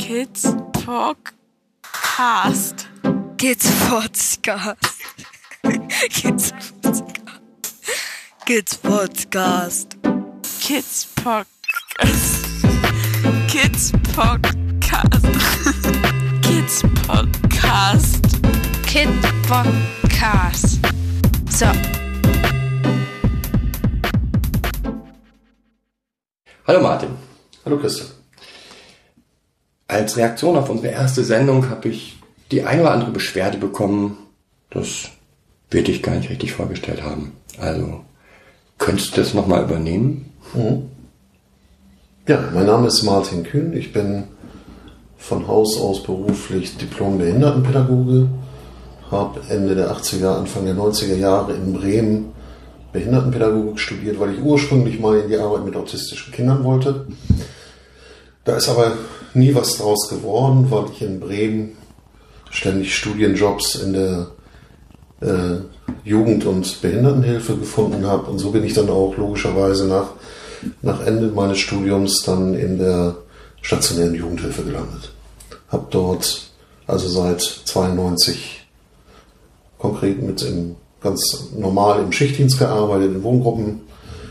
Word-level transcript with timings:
Kids 0.00 0.42
Talk 0.72 1.34
Podcast. 1.82 2.86
Kids 3.36 3.66
Podcast. 3.84 4.98
Kids 6.08 6.52
Podcast. 6.80 7.20
Kids 8.46 8.76
Podcast. 8.76 9.88
Kids 10.64 11.04
Podcast. 11.20 12.32
Kids 13.50 13.92
Podcast. 14.16 15.22
Kids 16.42 16.82
Podcast. 17.04 18.22
Kid 18.86 19.08
Podcast. 19.44 20.80
So. 21.52 21.66
Hallo 26.66 26.80
Martin. 26.80 27.18
Hallo 27.64 27.78
Christian. 27.78 28.19
Als 29.90 30.16
Reaktion 30.16 30.56
auf 30.56 30.70
unsere 30.70 30.92
erste 30.92 31.24
Sendung 31.24 31.68
habe 31.68 31.88
ich 31.88 32.16
die 32.52 32.62
eine 32.62 32.82
oder 32.82 32.92
andere 32.92 33.10
Beschwerde 33.10 33.58
bekommen. 33.58 34.18
Das 34.70 35.10
wird 35.68 35.88
ich 35.88 36.00
gar 36.00 36.14
nicht 36.14 36.30
richtig 36.30 36.52
vorgestellt 36.52 37.02
haben. 37.02 37.32
Also, 37.58 38.00
könntest 38.78 39.16
du 39.16 39.20
das 39.20 39.34
nochmal 39.34 39.64
übernehmen? 39.64 40.32
Ja, 42.28 42.38
mein 42.54 42.66
Name 42.66 42.86
ist 42.86 43.02
Martin 43.02 43.42
Kühn. 43.42 43.72
Ich 43.72 43.92
bin 43.92 44.28
von 45.18 45.48
Haus 45.48 45.76
aus 45.80 46.04
beruflich 46.04 46.76
Diplom-Behindertenpädagoge. 46.76 48.28
Habe 49.10 49.40
Ende 49.48 49.74
der 49.74 49.90
80er, 49.90 50.36
Anfang 50.36 50.66
der 50.66 50.76
90er 50.76 51.16
Jahre 51.16 51.54
in 51.54 51.72
Bremen 51.72 52.32
Behindertenpädagogik 52.92 53.80
studiert, 53.80 54.20
weil 54.20 54.34
ich 54.34 54.40
ursprünglich 54.40 55.00
mal 55.00 55.18
in 55.18 55.28
die 55.28 55.36
Arbeit 55.36 55.64
mit 55.64 55.74
autistischen 55.74 56.32
Kindern 56.32 56.62
wollte. 56.62 57.06
Da 58.44 58.56
ist 58.56 58.68
aber 58.68 58.92
nie 59.34 59.54
was 59.54 59.76
draus 59.76 60.08
geworden, 60.08 60.70
weil 60.70 60.86
ich 60.92 61.02
in 61.02 61.20
Bremen 61.20 61.76
ständig 62.50 62.94
Studienjobs 62.94 63.76
in 63.76 63.92
der 63.92 64.26
äh, 65.20 65.60
Jugend- 66.04 66.46
und 66.46 66.80
Behindertenhilfe 66.80 67.56
gefunden 67.56 68.06
habe. 68.06 68.30
Und 68.30 68.38
so 68.38 68.50
bin 68.50 68.64
ich 68.64 68.72
dann 68.72 68.88
auch 68.88 69.16
logischerweise 69.16 69.86
nach, 69.86 70.10
nach 70.82 71.04
Ende 71.06 71.28
meines 71.28 71.58
Studiums 71.58 72.22
dann 72.22 72.54
in 72.54 72.78
der 72.78 73.16
stationären 73.62 74.14
Jugendhilfe 74.14 74.62
gelandet. 74.62 75.12
Habe 75.68 75.86
dort 75.90 76.50
also 76.86 77.08
seit 77.08 77.40
92 77.40 78.66
konkret 79.78 80.22
mit 80.22 80.42
im, 80.42 80.76
ganz 81.00 81.48
normal 81.56 82.02
im 82.02 82.12
Schichtdienst 82.12 82.58
gearbeitet, 82.58 83.14
in 83.14 83.22
Wohngruppen 83.22 83.80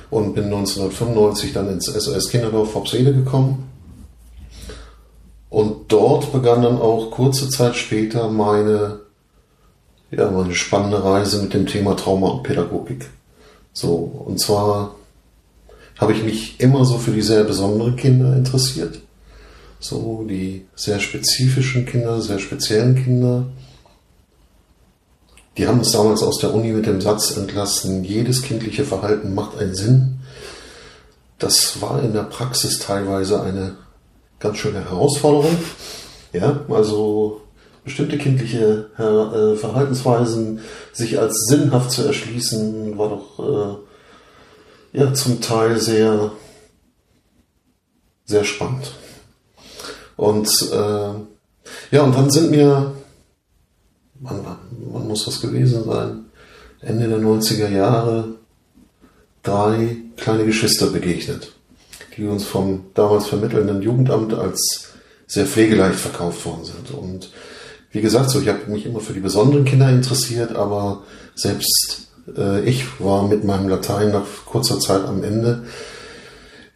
und 0.09 0.33
bin 0.36 0.45
1995 0.45 1.53
dann 1.53 1.70
ins 1.70 1.86
SOS 1.86 2.30
Kinderdorf 2.30 2.72
Fopsede 2.72 3.14
gekommen. 3.14 3.69
Und 5.50 5.92
dort 5.92 6.31
begann 6.31 6.61
dann 6.61 6.80
auch 6.80 7.11
kurze 7.11 7.50
Zeit 7.50 7.75
später 7.75 8.30
meine, 8.30 9.00
ja, 10.11 10.30
meine 10.30 10.53
spannende 10.53 11.03
Reise 11.03 11.42
mit 11.42 11.53
dem 11.53 11.66
Thema 11.66 11.95
Trauma 11.95 12.30
und 12.30 12.44
Pädagogik. 12.44 13.09
So, 13.73 13.95
und 14.25 14.39
zwar 14.39 14.95
habe 15.97 16.14
ich 16.14 16.23
mich 16.23 16.59
immer 16.59 16.86
so 16.86 16.97
für 16.97 17.11
die 17.11 17.22
sehr 17.22 17.44
besonderen 17.44 17.95
Kinder 17.95 18.36
interessiert. 18.36 19.00
So, 19.80 20.25
die 20.27 20.66
sehr 20.75 21.00
spezifischen 21.00 21.86
Kinder, 21.86 22.22
sehr 22.22 22.39
speziellen 22.39 22.95
Kinder. 22.95 23.45
Die 25.58 25.67
haben 25.67 25.80
uns 25.80 25.92
damals 25.92 26.22
aus 26.22 26.38
der 26.39 26.53
Uni 26.53 26.72
mit 26.72 26.86
dem 26.86 27.02
Satz 27.02 27.36
entlassen, 27.36 28.03
jedes 28.03 28.44
kindliche 28.44 28.86
Verhalten 28.86 29.33
macht 29.33 29.58
einen 29.58 29.75
Sinn. 29.75 30.20
Das 31.38 31.81
war 31.81 32.03
in 32.03 32.14
der 32.14 32.23
Praxis 32.23 32.80
teilweise 32.80 33.42
eine 33.42 33.75
ganz 34.40 34.58
schöne 34.58 34.84
Herausforderung. 34.84 35.58
Ja, 36.34 36.62
also 36.70 37.42
bestimmte 37.84 38.18
kindliche 38.18 38.90
äh, 38.98 39.56
Verhaltensweisen 39.56 40.59
sich 40.94 41.20
als 41.20 41.45
sinnhaft 41.48 41.92
zu 41.92 42.04
erschließen, 42.04 42.98
war 42.98 43.10
doch 43.10 43.83
äh, 44.94 44.99
ja 44.99 45.14
zum 45.14 45.42
Teil 45.42 45.80
sehr, 45.80 46.32
sehr 48.26 48.44
spannend. 48.44 48.92
Und 50.16 50.48
äh, 50.72 51.95
ja, 51.95 52.04
und 52.04 52.16
dann 52.16 52.30
sind 52.30 52.52
mir, 52.52 52.92
wann, 54.16 54.45
wann 54.72 55.08
muss 55.08 55.26
das 55.26 55.42
gewesen 55.42 55.83
sein? 55.86 56.26
Ende 56.82 57.08
der 57.08 57.20
90er 57.20 57.70
Jahre 57.70 58.36
drei 59.42 59.98
kleine 60.16 60.45
Geschwister 60.45 60.88
begegnet 60.88 61.54
die 62.19 62.27
uns 62.27 62.45
vom 62.45 62.85
damals 62.93 63.27
vermittelnden 63.27 63.81
Jugendamt 63.81 64.33
als 64.33 64.89
sehr 65.25 65.45
pflegeleicht 65.45 65.99
verkauft 65.99 66.45
worden 66.45 66.65
sind. 66.65 66.91
Und 66.91 67.31
wie 67.91 68.02
gesagt, 68.02 68.30
so 68.30 68.41
ich 68.41 68.47
habe 68.49 68.69
mich 68.69 68.85
immer 68.85 68.99
für 68.99 69.13
die 69.13 69.19
besonderen 69.19 69.65
Kinder 69.65 69.89
interessiert, 69.89 70.55
aber 70.55 71.03
selbst 71.35 72.09
äh, 72.37 72.61
ich 72.61 72.99
war 72.99 73.27
mit 73.27 73.43
meinem 73.43 73.69
Latein 73.69 74.11
nach 74.11 74.25
kurzer 74.45 74.80
Zeit 74.80 75.05
am 75.05 75.23
Ende. 75.23 75.63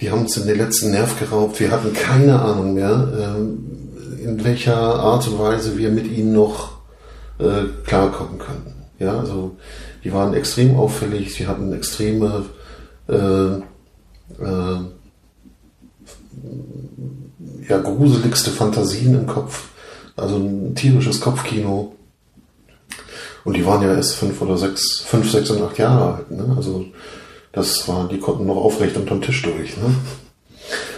Die 0.01 0.11
haben 0.11 0.21
uns 0.21 0.37
in 0.37 0.47
den 0.47 0.57
letzten 0.57 0.91
Nerv 0.91 1.19
geraubt. 1.19 1.59
Wir 1.59 1.71
hatten 1.71 1.93
keine 1.93 2.41
Ahnung 2.41 2.73
mehr, 2.73 3.37
äh, 3.37 4.23
in 4.23 4.43
welcher 4.43 4.77
Art 4.77 5.27
und 5.27 5.39
Weise 5.39 5.77
wir 5.77 5.91
mit 5.91 6.07
ihnen 6.07 6.33
noch 6.33 6.79
äh, 7.39 7.65
klarkommen 7.85 8.39
könnten. 8.39 8.73
Ja, 8.99 9.19
also 9.19 9.57
die 10.03 10.13
waren 10.13 10.33
extrem 10.33 10.77
auffällig. 10.77 11.33
Sie 11.33 11.47
hatten 11.47 11.73
extreme 11.73 12.45
äh, 13.07 13.15
äh, 13.15 14.79
ja, 17.67 17.79
gruseligste 17.79 18.51
Fantasien 18.51 19.13
im 19.13 19.27
Kopf. 19.27 19.69
Also 20.15 20.37
ein 20.37 20.75
tierisches 20.75 21.21
Kopfkino. 21.21 21.95
Und 23.43 23.57
die 23.57 23.65
waren 23.65 23.81
ja 23.81 23.93
erst 23.93 24.15
fünf 24.15 24.41
oder 24.41 24.57
sechs, 24.57 25.01
fünf, 25.01 25.29
sechs 25.29 25.49
und 25.49 25.61
acht 25.61 25.77
Jahre 25.77 26.15
alt. 26.15 26.31
Ne? 26.31 26.53
Also 26.55 26.85
das 27.51 27.87
war, 27.87 28.07
die 28.07 28.19
konnten 28.19 28.45
noch 28.45 28.57
aufrecht 28.57 28.95
unterm 28.95 29.21
Tisch 29.21 29.41
durch. 29.41 29.75
Ne? 29.77 29.95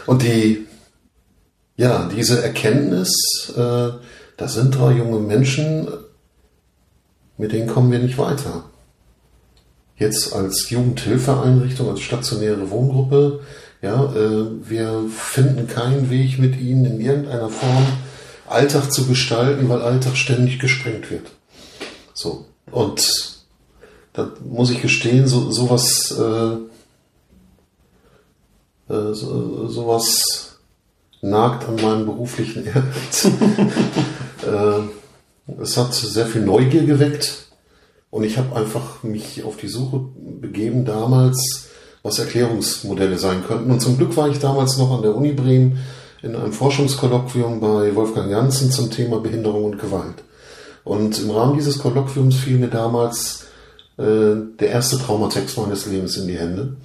Und 0.06 0.22
die, 0.22 0.68
ja, 1.76 2.10
diese 2.16 2.44
Erkenntnis, 2.44 3.54
äh, 3.56 3.90
da 4.38 4.48
sind 4.48 4.78
drei 4.78 4.94
junge 4.94 5.20
Menschen, 5.20 5.88
mit 7.38 7.52
denen 7.52 7.68
kommen 7.68 7.92
wir 7.92 8.00
nicht 8.00 8.18
weiter. 8.18 8.66
Jetzt 9.98 10.34
als 10.34 10.70
Jugendhilfeeinrichtung, 10.70 11.90
als 11.90 12.02
stationäre 12.02 12.70
Wohngruppe, 12.70 13.40
ja, 13.82 14.06
äh, 14.14 14.46
wir 14.68 15.06
finden 15.16 15.68
keinen 15.68 16.10
Weg 16.10 16.40
mit 16.40 16.60
ihnen 16.60 16.86
in 16.86 17.02
irgendeiner 17.02 17.50
Form 17.50 17.86
Alltag 18.48 18.92
zu 18.92 19.06
gestalten, 19.06 19.70
weil 19.70 19.82
Alltag 19.82 20.16
ständig 20.18 20.60
gesprengt 20.60 21.10
wird. 21.12 21.32
So. 22.14 22.46
Und 22.72 23.44
da 24.14 24.32
muss 24.44 24.72
ich 24.72 24.82
gestehen, 24.82 25.28
so, 25.28 25.52
sowas, 25.52 26.12
äh, 26.18 26.54
äh, 28.94 29.14
so, 29.14 29.68
sowas 29.68 30.60
nagt 31.22 31.68
an 31.68 31.76
meinem 31.76 32.06
beruflichen 32.06 32.66
Ehrgeiz. 32.66 33.26
äh, 34.46 35.62
es 35.62 35.78
hat 35.78 35.94
sehr 35.94 36.26
viel 36.26 36.42
Neugier 36.42 36.86
geweckt 36.86 37.48
und 38.10 38.24
ich 38.24 38.38
habe 38.38 38.56
einfach 38.56 39.04
mich 39.04 39.44
auf 39.44 39.58
die 39.58 39.68
Suche 39.68 40.06
begeben 40.42 40.86
damals 40.86 41.70
was 42.06 42.20
Erklärungsmodelle 42.20 43.18
sein 43.18 43.44
könnten. 43.48 43.72
Und 43.72 43.82
zum 43.82 43.98
Glück 43.98 44.16
war 44.16 44.30
ich 44.30 44.38
damals 44.38 44.78
noch 44.78 44.92
an 44.92 45.02
der 45.02 45.16
Uni 45.16 45.32
Bremen 45.32 45.80
in 46.22 46.36
einem 46.36 46.54
Forschungskolloquium 46.54 47.60
bei 47.60 47.96
Wolfgang 47.96 48.30
Janssen 48.30 48.70
zum 48.70 48.92
Thema 48.92 49.20
Behinderung 49.20 49.66
und 49.66 49.80
Gewalt. 49.80 50.24
Und 50.84 51.20
im 51.20 51.32
Rahmen 51.32 51.56
dieses 51.56 51.80
Kolloquiums 51.80 52.36
fiel 52.36 52.60
mir 52.60 52.68
damals 52.68 53.48
äh, 53.98 54.36
der 54.60 54.70
erste 54.70 55.00
Traumatext 55.00 55.58
meines 55.58 55.88
Lebens 55.88 56.16
in 56.18 56.28
die 56.28 56.38
Hände. 56.38 56.76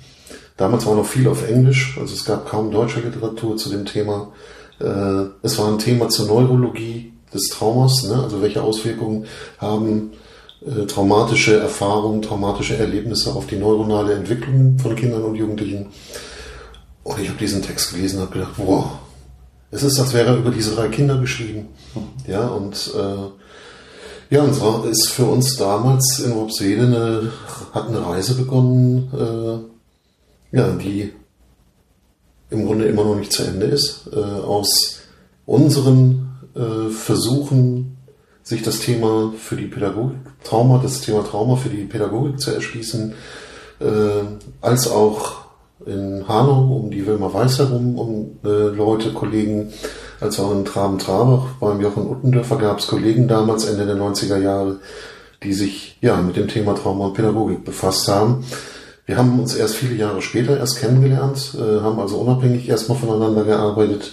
Damals 0.57 0.87
war 0.87 0.95
noch 0.95 1.07
viel 1.07 1.29
auf 1.29 1.47
Englisch, 1.47 1.99
also 2.01 2.15
es 2.15 2.25
gab 2.25 2.49
kaum 2.49 2.71
deutsche 2.71 3.01
Literatur 3.01 3.59
zu 3.59 3.69
dem 3.69 3.85
Thema. 3.85 4.33
Äh, 4.81 5.25
es 5.43 5.59
war 5.59 5.69
ein 5.69 5.79
Thema 5.79 6.09
zur 6.09 6.28
Neurologie 6.28 7.13
des 7.34 7.49
Traumas, 7.49 8.05
ne? 8.05 8.23
also 8.23 8.41
welche 8.41 8.63
Auswirkungen 8.63 9.27
haben 9.59 10.13
äh, 10.66 10.86
traumatische 10.86 11.59
Erfahrungen, 11.59 12.22
traumatische 12.22 12.77
Erlebnisse 12.77 13.34
auf 13.34 13.47
die 13.47 13.57
neuronale 13.57 14.15
Entwicklung 14.15 14.78
von 14.78 14.95
Kindern 14.95 15.22
und 15.22 15.36
Jugendlichen. 15.36 15.86
Und 17.03 17.21
ich 17.21 17.28
habe 17.28 17.39
diesen 17.39 17.62
Text 17.62 17.95
gelesen 17.95 18.18
und 18.18 18.27
habe 18.27 18.39
gedacht, 18.39 18.54
wow, 18.57 18.91
es 19.71 19.83
ist, 19.83 19.98
als 19.98 20.12
wäre 20.12 20.28
er 20.28 20.36
über 20.36 20.51
diese 20.51 20.74
drei 20.74 20.89
Kinder 20.89 21.18
geschrieben. 21.18 21.68
Ja, 22.27 22.48
und 22.48 22.92
äh, 22.95 24.34
ja, 24.34 24.42
und 24.42 24.54
so 24.54 24.84
ist 24.84 25.09
für 25.09 25.24
uns 25.24 25.57
damals 25.57 26.21
in 26.21 26.34
Wobsede 26.34 26.83
eine, 26.83 27.33
hat 27.72 27.89
eine 27.89 28.04
Reise 28.04 28.34
begonnen, 28.34 29.10
äh, 30.53 30.56
ja, 30.56 30.68
die 30.72 31.13
im 32.51 32.66
Grunde 32.66 32.86
immer 32.86 33.04
noch 33.04 33.16
nicht 33.16 33.33
zu 33.33 33.45
Ende 33.45 33.66
ist. 33.66 34.09
Äh, 34.13 34.18
aus 34.18 35.01
unseren 35.47 36.39
äh, 36.54 36.91
Versuchen, 36.91 37.97
sich 38.42 38.63
das 38.63 38.81
Thema 38.81 39.33
für 39.37 39.57
die 39.57 39.66
Pädagogik, 39.66 40.19
Trauma, 40.45 40.81
das 40.83 41.01
Thema 41.01 41.25
Trauma 41.25 41.57
für 41.57 41.69
die 41.69 41.84
Pädagogik 41.84 42.41
zu 42.41 42.53
erschließen, 42.53 43.15
äh, 43.81 43.84
als 44.60 44.91
auch 44.91 45.41
in 45.87 46.27
Hanau 46.28 46.77
um 46.77 46.91
die 46.91 47.07
Wilma 47.07 47.33
Weiß 47.33 47.59
herum, 47.59 47.98
um 47.98 48.39
äh, 48.45 48.48
Leute, 48.48 49.13
Kollegen, 49.13 49.72
als 50.21 50.39
auch 50.39 50.53
in 50.53 50.65
Traben-Trabach 50.65 51.54
beim 51.59 51.81
Jochen 51.81 52.07
Uttendörfer 52.07 52.57
gab 52.57 52.78
es 52.78 52.87
Kollegen 52.87 53.28
damals, 53.28 53.65
Ende 53.65 53.87
der 53.87 53.97
90er 53.97 54.37
Jahre, 54.37 54.81
die 55.42 55.54
sich 55.54 55.97
ja 56.03 56.16
mit 56.21 56.37
dem 56.37 56.48
Thema 56.48 56.75
Trauma 56.75 57.07
und 57.07 57.15
Pädagogik 57.15 57.65
befasst 57.65 58.09
haben. 58.09 58.45
Wir 59.07 59.16
haben 59.16 59.41
uns 59.41 59.54
erst 59.54 59.75
viele 59.75 59.95
Jahre 59.95 60.21
später 60.21 60.59
erst 60.59 60.78
kennengelernt, 60.78 61.57
äh, 61.59 61.81
haben 61.81 61.98
also 61.98 62.19
unabhängig 62.19 62.69
erstmal 62.69 62.98
voneinander 62.98 63.45
gearbeitet. 63.45 64.13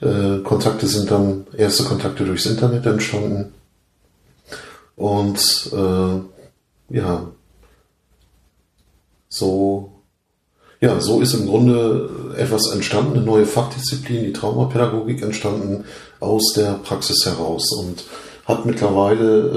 Äh, 0.00 0.42
Kontakte 0.42 0.86
sind 0.86 1.10
dann, 1.10 1.46
erste 1.56 1.84
Kontakte 1.84 2.24
durchs 2.24 2.46
Internet 2.46 2.86
entstanden. 2.86 3.52
Und 4.96 5.70
äh, 5.72 6.94
ja, 6.96 7.26
so 9.28 9.96
ja, 10.80 11.00
so 11.00 11.20
ist 11.20 11.34
im 11.34 11.46
Grunde 11.46 12.34
etwas 12.36 12.70
entstanden, 12.70 13.16
eine 13.16 13.24
neue 13.24 13.46
Fachdisziplin, 13.46 14.24
die 14.24 14.32
Traumapädagogik 14.32 15.22
entstanden 15.22 15.84
aus 16.20 16.52
der 16.54 16.74
Praxis 16.74 17.24
heraus 17.24 17.72
und 17.72 18.04
hat 18.44 18.66
mittlerweile 18.66 19.50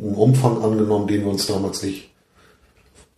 einen 0.00 0.14
Umfang 0.14 0.62
angenommen, 0.62 1.06
den 1.06 1.22
wir 1.22 1.30
uns 1.30 1.46
damals 1.46 1.82
nicht 1.82 2.10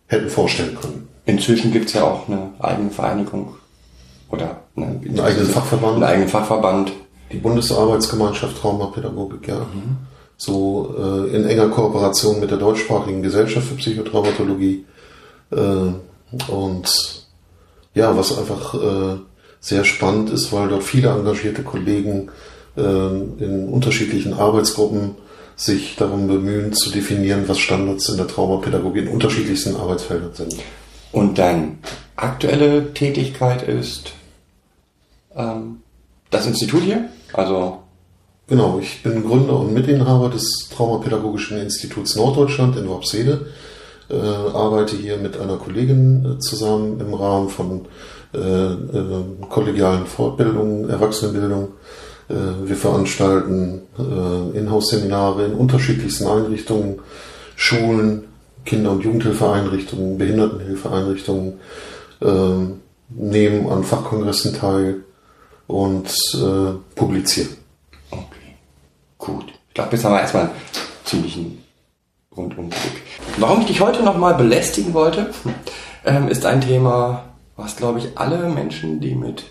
hätten 0.07 0.29
vorstellen 0.29 0.77
können. 0.79 1.09
Inzwischen 1.25 1.73
gibt 1.73 1.87
es 1.87 1.93
ja 1.93 2.05
auch 2.05 2.29
eine 2.29 2.53
eigene 2.59 2.91
Vereinigung 2.91 3.56
oder 4.29 4.61
eine, 4.75 4.85
einen 4.85 5.19
eigenen 5.19 5.47
Fachverband. 5.47 5.95
Einen 5.95 6.03
eigenen 6.03 6.29
Fachverband. 6.29 6.91
Die 7.31 7.37
Bundesarbeitsgemeinschaft 7.37 8.57
Traumapädagogik, 8.57 9.47
ja. 9.47 9.59
Mhm. 9.59 9.97
So 10.37 10.95
äh, 10.97 11.35
in 11.35 11.45
enger 11.45 11.69
Kooperation 11.69 12.39
mit 12.39 12.51
der 12.51 12.57
deutschsprachigen 12.57 13.23
Gesellschaft 13.23 13.67
für 13.67 13.75
Psychotraumatologie. 13.75 14.85
Äh, 15.51 16.51
und 16.51 17.25
ja, 17.93 18.15
was 18.15 18.37
einfach 18.37 18.73
äh, 18.75 19.17
sehr 19.59 19.83
spannend 19.83 20.29
ist, 20.29 20.53
weil 20.53 20.69
dort 20.69 20.83
viele 20.83 21.09
engagierte 21.09 21.63
Kollegen 21.63 22.29
äh, 22.77 22.81
in 22.81 23.69
unterschiedlichen 23.69 24.33
Arbeitsgruppen 24.33 25.15
sich 25.55 25.95
darum 25.95 26.27
bemühen 26.27 26.73
zu 26.73 26.91
definieren, 26.91 27.45
was 27.47 27.57
Standards 27.57 28.09
in 28.09 28.17
der 28.17 28.27
Traumapädagogik 28.27 29.07
in 29.07 29.11
unterschiedlichsten 29.11 29.75
Arbeitsfeldern 29.75 30.33
sind. 30.33 30.55
Und 31.11 31.39
deine 31.39 31.77
aktuelle 32.15 32.93
Tätigkeit 32.93 33.67
ist 33.67 34.13
ähm, 35.37 35.77
das 36.29 36.45
Institut 36.47 36.81
hier? 36.81 37.09
Also 37.33 37.79
Genau, 38.49 38.79
ich 38.81 39.03
bin 39.03 39.25
Gründer 39.25 39.59
und 39.59 39.73
Mitinhaber 39.73 40.29
des 40.29 40.69
Traumapädagogischen 40.73 41.57
Instituts 41.57 42.15
Norddeutschland 42.15 42.77
in 42.77 42.87
Worpsede 42.87 43.47
äh, 44.09 44.15
arbeite 44.15 44.95
hier 44.95 45.17
mit 45.17 45.37
einer 45.37 45.57
Kollegin 45.57 46.25
äh, 46.25 46.39
zusammen 46.39 46.97
im 47.01 47.13
Rahmen 47.13 47.49
von 47.49 47.87
äh, 48.33 48.37
äh, 48.39 49.23
kollegialen 49.49 50.05
Fortbildungen, 50.05 50.89
Erwachsenenbildung. 50.89 51.73
Äh, 52.29 52.35
wir 52.63 52.77
veranstalten 52.77 53.81
äh, 53.99 54.57
Inhouse-Seminare 54.57 55.47
in 55.47 55.53
unterschiedlichsten 55.53 56.27
Einrichtungen, 56.27 56.99
Schulen, 57.57 58.29
Kinder- 58.63 58.91
und 58.91 59.03
Jugendhilfeeinrichtungen, 59.03 60.17
Behindertenhilfeeinrichtungen, 60.17 61.53
nehmen 63.09 63.69
an 63.69 63.83
Fachkongressen 63.83 64.53
teil 64.55 65.03
und 65.67 66.09
äh, 66.35 66.95
publizieren. 66.95 67.57
Okay, 68.09 68.55
gut. 69.17 69.53
Ich 69.67 69.73
glaube, 69.73 69.95
jetzt 69.95 70.05
haben 70.05 70.13
wir 70.13 70.21
erstmal 70.21 70.43
einen 70.43 70.51
ziemlichen 71.03 71.63
Rundumblick. 72.35 73.03
Warum 73.37 73.61
ich 73.61 73.67
dich 73.67 73.81
heute 73.81 74.03
nochmal 74.03 74.35
belästigen 74.35 74.93
wollte, 74.93 75.31
ähm, 76.05 76.27
ist 76.29 76.45
ein 76.45 76.61
Thema, 76.61 77.25
was, 77.55 77.75
glaube 77.75 77.99
ich, 77.99 78.17
alle 78.17 78.49
Menschen, 78.49 78.99
die 78.99 79.15
mit 79.15 79.43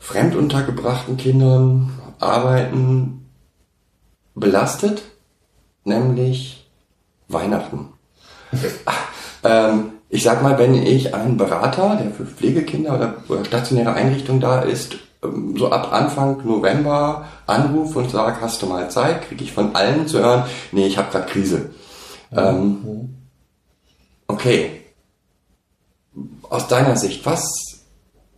fremduntergebrachten 0.00 1.16
Kindern 1.16 1.92
arbeiten, 2.18 3.28
belastet, 4.34 5.02
nämlich 5.84 6.68
Weihnachten. 7.28 7.92
ähm, 9.44 9.92
ich 10.08 10.22
sag 10.22 10.42
mal, 10.42 10.58
wenn 10.58 10.74
ich 10.74 11.14
einen 11.14 11.36
Berater, 11.36 11.96
der 11.96 12.12
für 12.12 12.26
Pflegekinder 12.26 13.16
oder 13.28 13.44
stationäre 13.44 13.92
Einrichtungen 13.92 14.40
da 14.40 14.60
ist, 14.60 14.96
so 15.56 15.70
ab 15.70 15.92
Anfang 15.92 16.44
November 16.44 17.26
anrufe 17.46 18.00
und 18.00 18.10
sage, 18.10 18.40
hast 18.40 18.62
du 18.62 18.66
mal 18.66 18.90
Zeit, 18.90 19.28
kriege 19.28 19.44
ich 19.44 19.52
von 19.52 19.74
allen 19.74 20.06
zu 20.06 20.18
hören, 20.18 20.44
nee, 20.72 20.86
ich 20.86 20.98
habe 20.98 21.10
gerade 21.10 21.26
Krise. 21.26 21.70
Ähm, 22.32 23.14
okay. 24.26 24.82
Aus 26.48 26.68
deiner 26.68 26.96
Sicht, 26.96 27.26
was, 27.26 27.44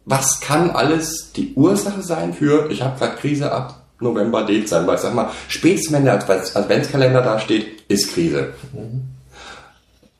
was 0.05 0.41
kann 0.41 0.71
alles 0.71 1.33
die 1.33 1.55
Ursache 1.55 2.03
sein 2.03 2.33
für, 2.35 2.71
ich 2.71 2.83
habe 2.83 2.99
gerade 2.99 3.17
Krise 3.17 3.53
ab 3.53 3.83
November, 4.01 4.45
Dezember, 4.45 4.95
ich 4.95 5.01
sag 5.01 5.15
mal, 5.15 5.31
spätestens 5.49 5.93
wenn 5.93 6.05
der 6.05 6.15
Adventskalender 6.15 7.23
da 7.23 7.39
steht, 7.39 7.83
ist 7.89 8.13
Krise. 8.13 8.55
Mhm. 8.73 9.03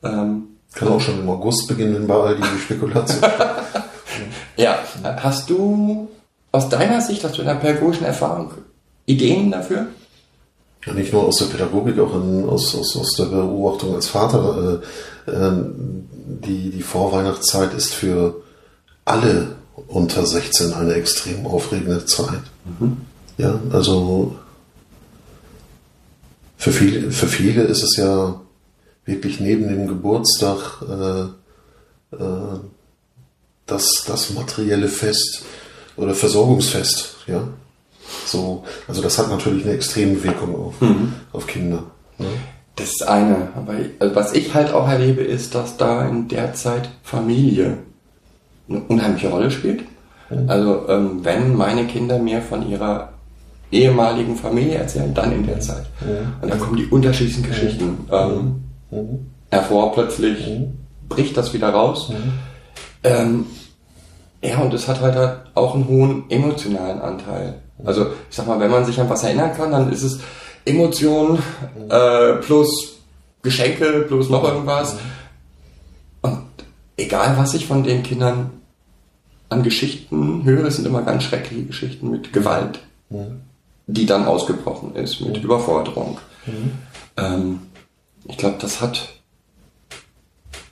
Ähm, 0.03 0.43
kann 0.73 0.87
auch 0.87 1.01
schon 1.01 1.19
im 1.19 1.29
August 1.29 1.67
beginnen 1.67 2.07
bei 2.07 2.15
all 2.15 2.35
die 2.35 2.59
Spekulation. 2.59 3.21
ja, 4.57 4.79
hast 5.03 5.49
du 5.49 6.09
aus 6.51 6.69
deiner 6.69 7.01
Sicht, 7.01 7.23
hast 7.23 7.37
du 7.37 7.41
in 7.41 7.47
der 7.47 7.55
pädagogischen 7.55 8.05
Erfahrung 8.05 8.51
Ideen 9.05 9.51
dafür? 9.51 9.87
Ja, 10.85 10.93
nicht 10.93 11.11
nur 11.11 11.23
aus 11.23 11.37
der 11.37 11.45
Pädagogik, 11.45 11.99
auch 11.99 12.15
in, 12.15 12.47
aus, 12.47 12.75
aus, 12.75 12.95
aus 12.95 13.11
der 13.13 13.25
Beobachtung 13.25 13.95
als 13.95 14.07
Vater. 14.07 14.81
Äh, 15.27 15.31
äh, 15.31 15.51
die, 16.45 16.69
die 16.69 16.81
Vorweihnachtszeit 16.81 17.73
ist 17.73 17.93
für 17.93 18.41
alle 19.05 19.55
unter 19.87 20.25
16 20.25 20.73
eine 20.73 20.93
extrem 20.93 21.45
aufregende 21.45 22.05
Zeit. 22.05 22.41
Mhm. 22.79 22.97
Ja, 23.37 23.59
also 23.71 24.35
für 26.57 26.71
viele, 26.71 27.11
für 27.11 27.27
viele 27.27 27.63
ist 27.63 27.83
es 27.83 27.95
ja 27.97 28.39
wirklich 29.05 29.39
neben 29.39 29.67
dem 29.69 29.87
Geburtstag 29.87 30.81
äh, 30.87 32.15
äh, 32.15 32.59
das, 33.65 34.03
das 34.07 34.31
materielle 34.31 34.87
Fest 34.87 35.43
oder 35.99 36.13
Versorgungsfest, 36.13 37.17
ja. 37.27 37.47
So, 38.25 38.63
also 38.87 39.01
das 39.01 39.17
hat 39.17 39.29
natürlich 39.29 39.63
eine 39.65 39.73
extreme 39.73 40.23
Wirkung 40.23 40.55
auf, 40.55 40.81
mhm. 40.81 41.13
auf 41.31 41.45
Kinder. 41.45 41.83
Ne? 42.17 42.27
Das 42.75 42.89
ist 42.89 43.07
eine. 43.07 43.49
Aber 43.55 43.73
also 43.99 44.15
was 44.15 44.33
ich 44.33 44.53
halt 44.53 44.71
auch 44.71 44.87
erlebe, 44.87 45.21
ist, 45.21 45.53
dass 45.53 45.77
da 45.77 46.07
in 46.07 46.27
der 46.27 46.53
Zeit 46.53 46.89
Familie 47.03 47.77
eine 48.67 48.81
unheimliche 48.81 49.29
Rolle 49.29 49.51
spielt. 49.51 49.83
Mhm. 50.29 50.49
Also 50.49 50.87
ähm, 50.87 51.19
wenn 51.23 51.55
meine 51.55 51.85
Kinder 51.85 52.19
mir 52.19 52.41
von 52.41 52.67
ihrer 52.67 53.09
ehemaligen 53.71 54.35
Familie 54.35 54.75
erzählen, 54.75 55.13
dann 55.13 55.31
in 55.31 55.45
der 55.45 55.59
Zeit. 55.59 55.85
Mhm. 56.01 56.33
Und 56.41 56.51
da 56.51 56.55
kommen 56.55 56.77
die 56.77 56.85
unterschiedlichsten 56.85 57.43
Geschichten 57.43 58.07
ähm, 58.11 58.63
mhm. 58.91 59.19
hervor. 59.51 59.93
Plötzlich 59.93 60.47
mhm. 60.47 60.77
bricht 61.07 61.37
das 61.37 61.53
wieder 61.53 61.69
raus. 61.69 62.09
Mhm. 62.09 62.33
Ähm, 63.03 63.45
ja, 64.41 64.59
und 64.59 64.73
es 64.73 64.87
hat 64.87 65.01
halt 65.01 65.41
auch 65.55 65.75
einen 65.75 65.87
hohen 65.87 66.29
emotionalen 66.29 67.01
Anteil. 67.01 67.61
Also 67.83 68.07
ich 68.29 68.35
sag 68.35 68.47
mal, 68.47 68.59
wenn 68.59 68.71
man 68.71 68.85
sich 68.85 68.99
an 68.99 69.09
was 69.09 69.23
erinnern 69.23 69.53
kann, 69.55 69.71
dann 69.71 69.91
ist 69.91 70.03
es 70.03 70.19
Emotionen 70.65 71.41
äh, 71.89 72.33
plus 72.35 72.99
Geschenke 73.41 74.05
plus 74.07 74.29
noch 74.29 74.43
irgendwas. 74.43 74.97
Und 76.21 76.43
egal, 76.97 77.37
was 77.37 77.53
ich 77.53 77.65
von 77.65 77.83
den 77.83 78.03
Kindern 78.03 78.51
an 79.49 79.63
Geschichten 79.63 80.43
höre, 80.43 80.65
es 80.65 80.75
sind 80.75 80.87
immer 80.87 81.01
ganz 81.01 81.23
schreckliche 81.23 81.65
Geschichten 81.65 82.09
mit 82.09 82.31
Gewalt, 82.33 82.79
die 83.87 84.05
dann 84.05 84.25
ausgebrochen 84.25 84.95
ist, 84.95 85.21
mit 85.21 85.37
Überforderung. 85.37 86.19
Ähm, 87.17 87.61
ich 88.25 88.37
glaube, 88.37 88.57
das 88.61 88.81
hat, 88.81 89.09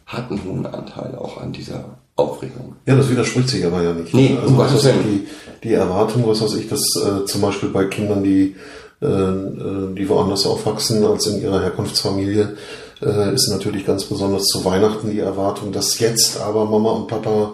hat 0.05 0.29
einen 0.29 0.43
hohen 0.43 0.65
Anteil 0.65 1.15
auch 1.15 1.41
an 1.41 1.53
dieser 1.53 1.97
Aufregung. 2.17 2.75
Ja, 2.87 2.95
das 2.95 3.09
widerspricht 3.09 3.49
sich 3.49 3.63
aber 3.65 3.83
ja 3.83 3.93
nicht. 3.93 4.13
Nee, 4.13 4.35
also 4.41 4.53
um 4.53 4.57
was 4.57 4.81
die, 4.81 5.27
die 5.63 5.73
Erwartung, 5.73 6.27
was 6.27 6.41
weiß 6.41 6.55
ich, 6.55 6.67
dass 6.67 6.81
äh, 6.95 7.25
zum 7.25 7.41
Beispiel 7.41 7.69
bei 7.69 7.85
Kindern, 7.85 8.23
die, 8.23 8.55
äh, 9.01 9.05
äh, 9.05 9.93
die 9.95 10.09
woanders 10.09 10.47
aufwachsen 10.47 11.05
als 11.05 11.27
in 11.27 11.41
ihrer 11.41 11.61
Herkunftsfamilie, 11.61 12.57
äh, 13.03 13.33
ist 13.33 13.49
natürlich 13.49 13.85
ganz 13.85 14.05
besonders 14.05 14.45
zu 14.45 14.65
Weihnachten 14.65 15.11
die 15.11 15.19
Erwartung, 15.19 15.71
dass 15.71 15.99
jetzt 15.99 16.41
aber 16.41 16.65
Mama 16.65 16.89
und 16.91 17.07
Papa 17.07 17.53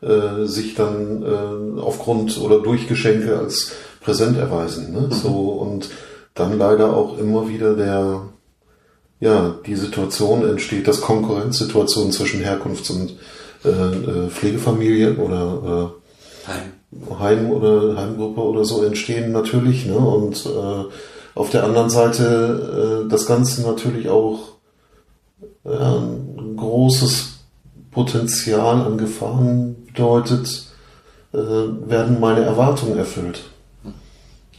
äh, 0.00 0.46
sich 0.46 0.76
dann 0.76 1.22
äh, 1.22 1.80
aufgrund 1.80 2.40
oder 2.40 2.60
durch 2.60 2.86
Geschenke 2.86 3.36
als 3.36 3.72
präsent 4.00 4.38
erweisen. 4.38 4.92
Ne? 4.92 5.08
Mhm. 5.08 5.12
So 5.12 5.30
und 5.30 5.90
dann 6.34 6.56
leider 6.56 6.96
auch 6.96 7.18
immer 7.18 7.48
wieder 7.48 7.74
der 7.74 8.22
ja 9.18 9.56
die 9.66 9.76
Situation 9.76 10.48
entsteht, 10.48 10.86
dass 10.86 11.00
Konkurrenzsituation 11.00 12.12
zwischen 12.12 12.42
Herkunfts- 12.42 12.90
und 12.90 13.16
äh, 13.64 13.68
äh, 13.68 14.28
Pflegefamilie 14.28 15.16
oder 15.16 15.92
äh, 16.46 16.50
Heim. 16.50 17.18
Heim 17.18 17.50
oder 17.50 17.96
Heimgruppe 17.96 18.40
oder 18.40 18.64
so 18.64 18.84
entstehen 18.84 19.32
natürlich. 19.32 19.86
Ne? 19.86 19.96
Und 19.96 20.46
äh, 20.46 20.84
auf 21.34 21.50
der 21.50 21.64
anderen 21.64 21.90
Seite 21.90 23.04
äh, 23.04 23.10
das 23.10 23.26
Ganze 23.26 23.62
natürlich 23.62 24.08
auch 24.08 24.54
äh, 25.64 25.70
ein 25.70 26.56
großes 26.56 27.38
Potenzial 27.90 28.82
an 28.82 28.98
Gefahren 28.98 29.76
bedeutet, 29.86 30.66
äh, 31.32 31.36
werden 31.36 32.20
meine 32.20 32.42
Erwartungen 32.42 32.98
erfüllt. 32.98 33.44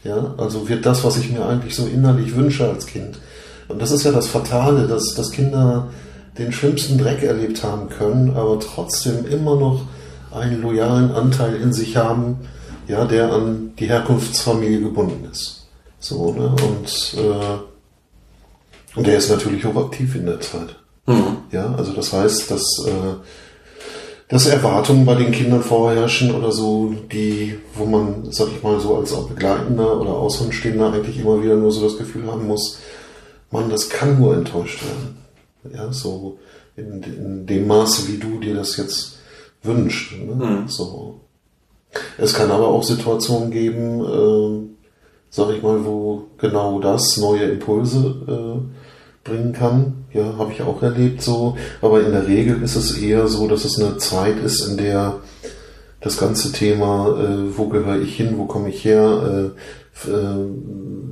Ja, 0.04 0.36
also 0.38 0.70
wird 0.70 0.86
das, 0.86 1.04
was 1.04 1.18
ich 1.18 1.32
mir 1.32 1.46
eigentlich 1.46 1.76
so 1.76 1.88
innerlich 1.88 2.36
wünsche 2.36 2.70
als 2.70 2.86
Kind. 2.86 3.20
Und 3.68 3.82
das 3.82 3.92
ist 3.92 4.04
ja 4.04 4.12
das 4.12 4.28
Fatale, 4.28 4.88
dass, 4.88 5.16
dass 5.16 5.32
Kinder 5.32 5.88
den 6.38 6.51
schlimmsten 6.51 6.98
Dreck 6.98 7.24
erlebt 7.24 7.63
haben 7.63 7.89
können, 7.89 8.36
aber 8.36 8.60
trotzdem 8.60 9.25
immer 9.25 9.56
noch 9.56 9.82
einen 10.32 10.62
loyalen 10.62 11.12
Anteil 11.12 11.56
in 11.56 11.72
sich 11.72 11.96
haben, 11.96 12.39
ja, 12.88 13.06
der 13.06 13.32
an 13.32 13.74
die 13.80 13.88
Herkunftsfamilie 13.88 14.82
gebunden 14.82 15.27
ist. 15.32 15.68
So, 16.00 16.34
ne? 16.34 16.48
Und, 16.50 17.18
äh, 17.18 18.98
und 18.98 19.08
der 19.08 19.18
ist 19.18 19.30
natürlich 19.30 19.65
auch 19.65 19.75
aktiv 19.75 20.15
in 20.15 20.25
der 20.25 20.39
Zeit. 20.42 20.75
Mhm. 21.08 21.38
Ja, 21.51 21.74
also 21.75 21.94
das 21.94 22.13
heißt, 22.13 22.51
dass, 22.51 22.86
äh, 22.86 23.15
dass 24.27 24.48
Erwartungen 24.48 25.06
bei 25.06 25.15
den 25.15 25.32
Kindern 25.32 25.63
vorherrschen 25.63 26.34
oder 26.34 26.51
so, 26.51 26.94
die, 27.12 27.58
wo 27.75 27.86
man, 27.86 28.27
sag 28.32 28.50
ich 28.56 28.62
mal, 28.62 28.80
so 28.80 28.98
als 28.98 29.13
auch 29.13 29.30
Begleitender 29.30 30.00
oder 30.00 30.12
Außenstehender 30.12 30.94
eigentlich 30.94 31.20
immer 31.20 31.42
wieder 31.42 31.56
nur 31.56 31.72
so 31.72 31.82
das 31.82 31.98
Gefühl 31.98 32.30
haben 32.30 32.48
muss, 32.48 32.80
man, 33.51 33.70
das 33.70 33.89
kann 33.89 34.20
nur 34.20 34.36
enttäuscht 34.36 34.84
werden. 34.84 35.25
Ja, 35.74 35.92
so 35.92 36.38
in, 36.76 37.02
in 37.04 37.46
dem 37.46 37.68
Maße, 37.68 38.08
wie 38.08 38.18
du 38.18 38.40
dir 38.40 38.56
das 38.56 38.78
jetzt 38.78 39.18
wünschst. 39.64 40.14
Ne? 40.14 40.36
Mhm. 40.36 40.68
So. 40.68 41.22
Es 42.18 42.34
kann 42.34 42.52
aber 42.52 42.68
auch 42.68 42.84
Situationen 42.84 43.52
geben, 43.52 44.02
äh, 44.02 44.70
sag 45.30 45.50
ich 45.52 45.62
mal, 45.64 45.86
wo 45.86 46.26
genau 46.38 46.80
das 46.80 47.18
neue 47.18 47.44
Impulse 47.44 48.16
äh, 48.28 49.28
bringen 49.28 49.54
kann. 49.54 50.06
Ja, 50.14 50.38
habe 50.38 50.52
ich 50.52 50.62
auch 50.62 50.82
erlebt 50.82 51.22
so. 51.22 51.58
Aber 51.82 52.02
in 52.02 52.12
der 52.12 52.28
Regel 52.28 52.62
ist 52.62 52.76
es 52.76 52.98
eher 52.98 53.28
so, 53.28 53.48
dass 53.48 53.66
es 53.66 53.80
eine 53.80 53.98
Zeit 53.98 54.38
ist, 54.38 54.66
in 54.68 54.78
der 54.78 55.20
das 56.02 56.18
ganze 56.18 56.52
Thema, 56.52 57.18
äh, 57.20 57.58
wo 57.58 57.68
gehöre 57.68 58.00
ich 58.00 58.16
hin, 58.16 58.38
wo 58.38 58.46
komme 58.46 58.70
ich 58.70 58.84
her, 58.86 59.54
äh, 60.04 60.10
äh, 60.10 60.50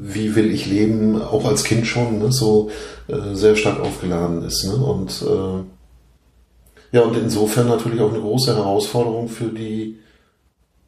wie 0.02 0.36
will 0.36 0.52
ich 0.52 0.66
leben, 0.66 1.22
auch 1.22 1.46
als 1.46 1.64
Kind 1.64 1.88
schon, 1.88 2.20
ne, 2.20 2.32
so 2.32 2.70
äh, 3.08 3.34
sehr 3.34 3.56
stark 3.56 3.80
aufgeladen 3.80 4.44
ist. 4.44 4.66
Ne? 4.66 4.76
Und 4.76 5.22
äh, 5.22 6.96
ja, 6.96 7.02
und 7.02 7.18
insofern 7.18 7.68
natürlich 7.68 8.02
auch 8.02 8.12
eine 8.12 8.22
große 8.22 8.56
Herausforderung 8.56 9.30
für 9.30 9.48
die 9.48 9.98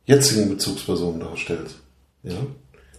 jetzigen 0.05 0.49
Bezugspersonen 0.49 1.19
darstellt. 1.19 1.75
Ja? 2.23 2.35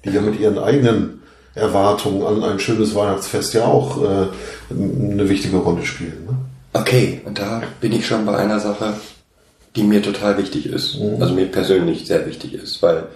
Die 0.05 0.11
ja 0.11 0.21
mit 0.21 0.41
ihren 0.41 0.59
eigenen 0.59 1.23
Erwartungen 1.55 2.23
an 2.23 2.43
ein 2.43 2.59
schönes 2.59 2.95
Weihnachtsfest 2.95 3.55
ja 3.55 3.65
auch 3.65 4.03
äh, 4.03 4.27
eine 4.71 5.29
wichtige 5.29 5.59
Rolle 5.59 5.85
spielen. 5.85 6.27
Ne? 6.27 6.37
Okay, 6.73 7.23
und 7.25 7.39
da 7.39 7.63
bin 7.81 7.93
ich 7.93 8.07
schon 8.07 8.27
bei 8.27 8.37
einer 8.37 8.61
Sache, 8.61 8.95
die 9.77 9.85
mir 9.85 10.03
total 10.03 10.39
wichtig 10.39 10.67
ist. 10.67 10.99
Also 11.21 11.35
mir 11.35 11.47
persönlich 11.47 12.07
sehr 12.07 12.27
wichtig 12.27 12.55
ist, 12.55 12.83
weil 12.83 13.09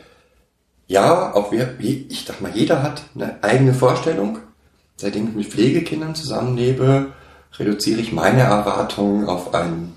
ja, 0.87 1.35
auch 1.35 1.53
wir, 1.53 1.77
ich 1.79 2.25
sag 2.27 2.41
mal, 2.41 2.51
jeder 2.53 2.83
hat 2.83 3.03
eine 3.15 3.43
eigene 3.43 3.75
Vorstellung. 3.75 4.39
Seitdem 4.97 5.29
ich 5.29 5.35
mit 5.35 5.47
Pflegekindern 5.47 6.15
zusammenlebe, 6.15 7.13
reduziere 7.59 8.01
ich 8.01 8.13
meine 8.13 8.41
Erwartungen 8.41 9.27
auf 9.27 9.55
einen, 9.55 9.95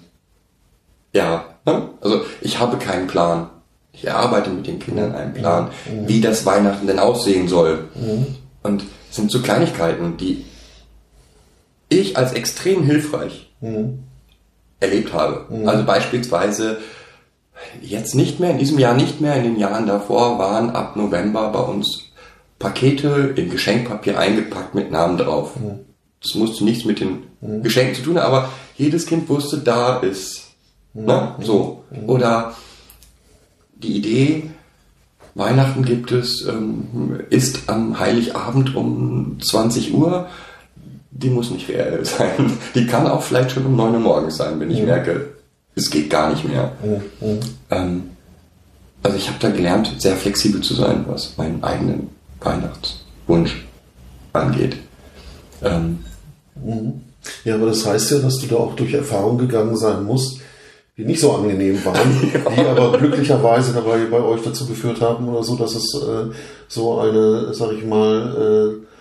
ja, 1.11 1.45
ne? 1.65 1.89
also 1.99 2.21
ich 2.41 2.59
habe 2.59 2.77
keinen 2.77 3.07
Plan. 3.07 3.49
Ich 3.91 4.05
erarbeite 4.05 4.49
mit 4.49 4.65
den 4.65 4.79
Kindern 4.79 5.13
einen 5.13 5.33
Plan, 5.33 5.69
wie 6.07 6.21
das 6.21 6.45
Weihnachten 6.45 6.87
denn 6.87 6.99
aussehen 6.99 7.47
soll. 7.47 7.89
Und 8.63 8.83
es 9.09 9.15
sind 9.15 9.31
so 9.31 9.41
Kleinigkeiten, 9.41 10.17
die 10.17 10.45
ich 11.89 12.17
als 12.17 12.33
extrem 12.33 12.83
hilfreich 12.83 13.51
erlebt 14.83 15.13
habe. 15.13 15.45
Also 15.65 15.85
beispielsweise 15.85 16.79
jetzt 17.81 18.15
nicht 18.15 18.39
mehr, 18.39 18.51
in 18.51 18.57
diesem 18.57 18.79
Jahr 18.79 18.93
nicht 18.93 19.21
mehr, 19.21 19.35
in 19.35 19.43
den 19.43 19.59
Jahren 19.59 19.87
davor 19.87 20.37
waren 20.37 20.71
ab 20.71 20.95
November 20.95 21.49
bei 21.49 21.59
uns 21.59 22.09
Pakete 22.59 23.33
in 23.35 23.49
Geschenkpapier 23.49 24.17
eingepackt 24.17 24.75
mit 24.75 24.91
Namen 24.91 25.17
drauf. 25.17 25.51
Das 26.21 26.35
musste 26.35 26.63
nichts 26.63 26.85
mit 26.85 26.99
den 26.99 27.23
Geschenken 27.61 27.95
zu 27.95 28.03
tun 28.03 28.17
haben, 28.17 28.25
aber 28.25 28.49
jedes 28.77 29.05
Kind 29.05 29.27
wusste, 29.27 29.57
da 29.57 29.97
ist. 29.97 30.53
Ne? 30.93 31.35
So. 31.41 31.83
Oder 32.07 32.53
die 33.75 33.97
Idee, 33.97 34.51
Weihnachten 35.35 35.83
gibt 35.83 36.11
es, 36.11 36.47
ähm, 36.47 37.19
ist 37.29 37.67
am 37.67 37.99
Heiligabend 37.99 38.75
um 38.75 39.37
20 39.41 39.93
Uhr. 39.93 40.27
Die 41.15 41.29
muss 41.29 41.51
nicht 41.51 41.69
reell 41.69 42.03
sein. 42.05 42.57
Die 42.75 42.87
kann 42.87 43.07
auch 43.07 43.21
vielleicht 43.21 43.51
schon 43.51 43.65
um 43.65 43.75
9 43.75 43.93
Uhr 43.93 43.99
morgens 43.99 44.37
sein, 44.37 44.59
wenn 44.59 44.71
ich 44.71 44.81
merke, 44.81 45.29
es 45.75 45.89
geht 45.89 46.09
gar 46.09 46.29
nicht 46.31 46.47
mehr. 46.47 46.71
Ähm, 47.69 48.03
also 49.03 49.17
ich 49.17 49.27
habe 49.27 49.37
da 49.39 49.49
gelernt, 49.49 49.93
sehr 49.97 50.15
flexibel 50.15 50.61
zu 50.61 50.73
sein, 50.75 51.05
was 51.07 51.37
meinen 51.37 51.63
eigenen 51.63 52.09
Weihnachtswunsch 52.41 53.65
angeht. 54.33 54.77
Ähm, 55.61 55.99
Ja, 57.45 57.55
aber 57.55 57.67
das 57.67 57.85
heißt 57.85 58.11
ja, 58.11 58.19
dass 58.19 58.39
du 58.39 58.47
da 58.47 58.55
auch 58.57 58.75
durch 58.75 58.93
Erfahrungen 58.93 59.37
gegangen 59.37 59.77
sein 59.77 60.03
musst, 60.03 60.39
die 60.97 61.05
nicht 61.05 61.21
so 61.21 61.31
angenehm 61.33 61.83
waren, 61.85 62.21
die 62.21 62.61
aber 62.65 62.97
glücklicherweise 62.97 63.73
dabei 63.73 64.05
bei 64.05 64.21
euch 64.21 64.41
dazu 64.43 64.67
geführt 64.67 65.01
haben 65.01 65.27
oder 65.27 65.43
so, 65.43 65.55
dass 65.55 65.73
es 65.75 65.93
äh, 65.95 66.31
so 66.67 66.99
eine, 66.99 67.53
sag 67.53 67.71
ich 67.73 67.85
mal, 67.85 68.79
äh, 68.81 68.92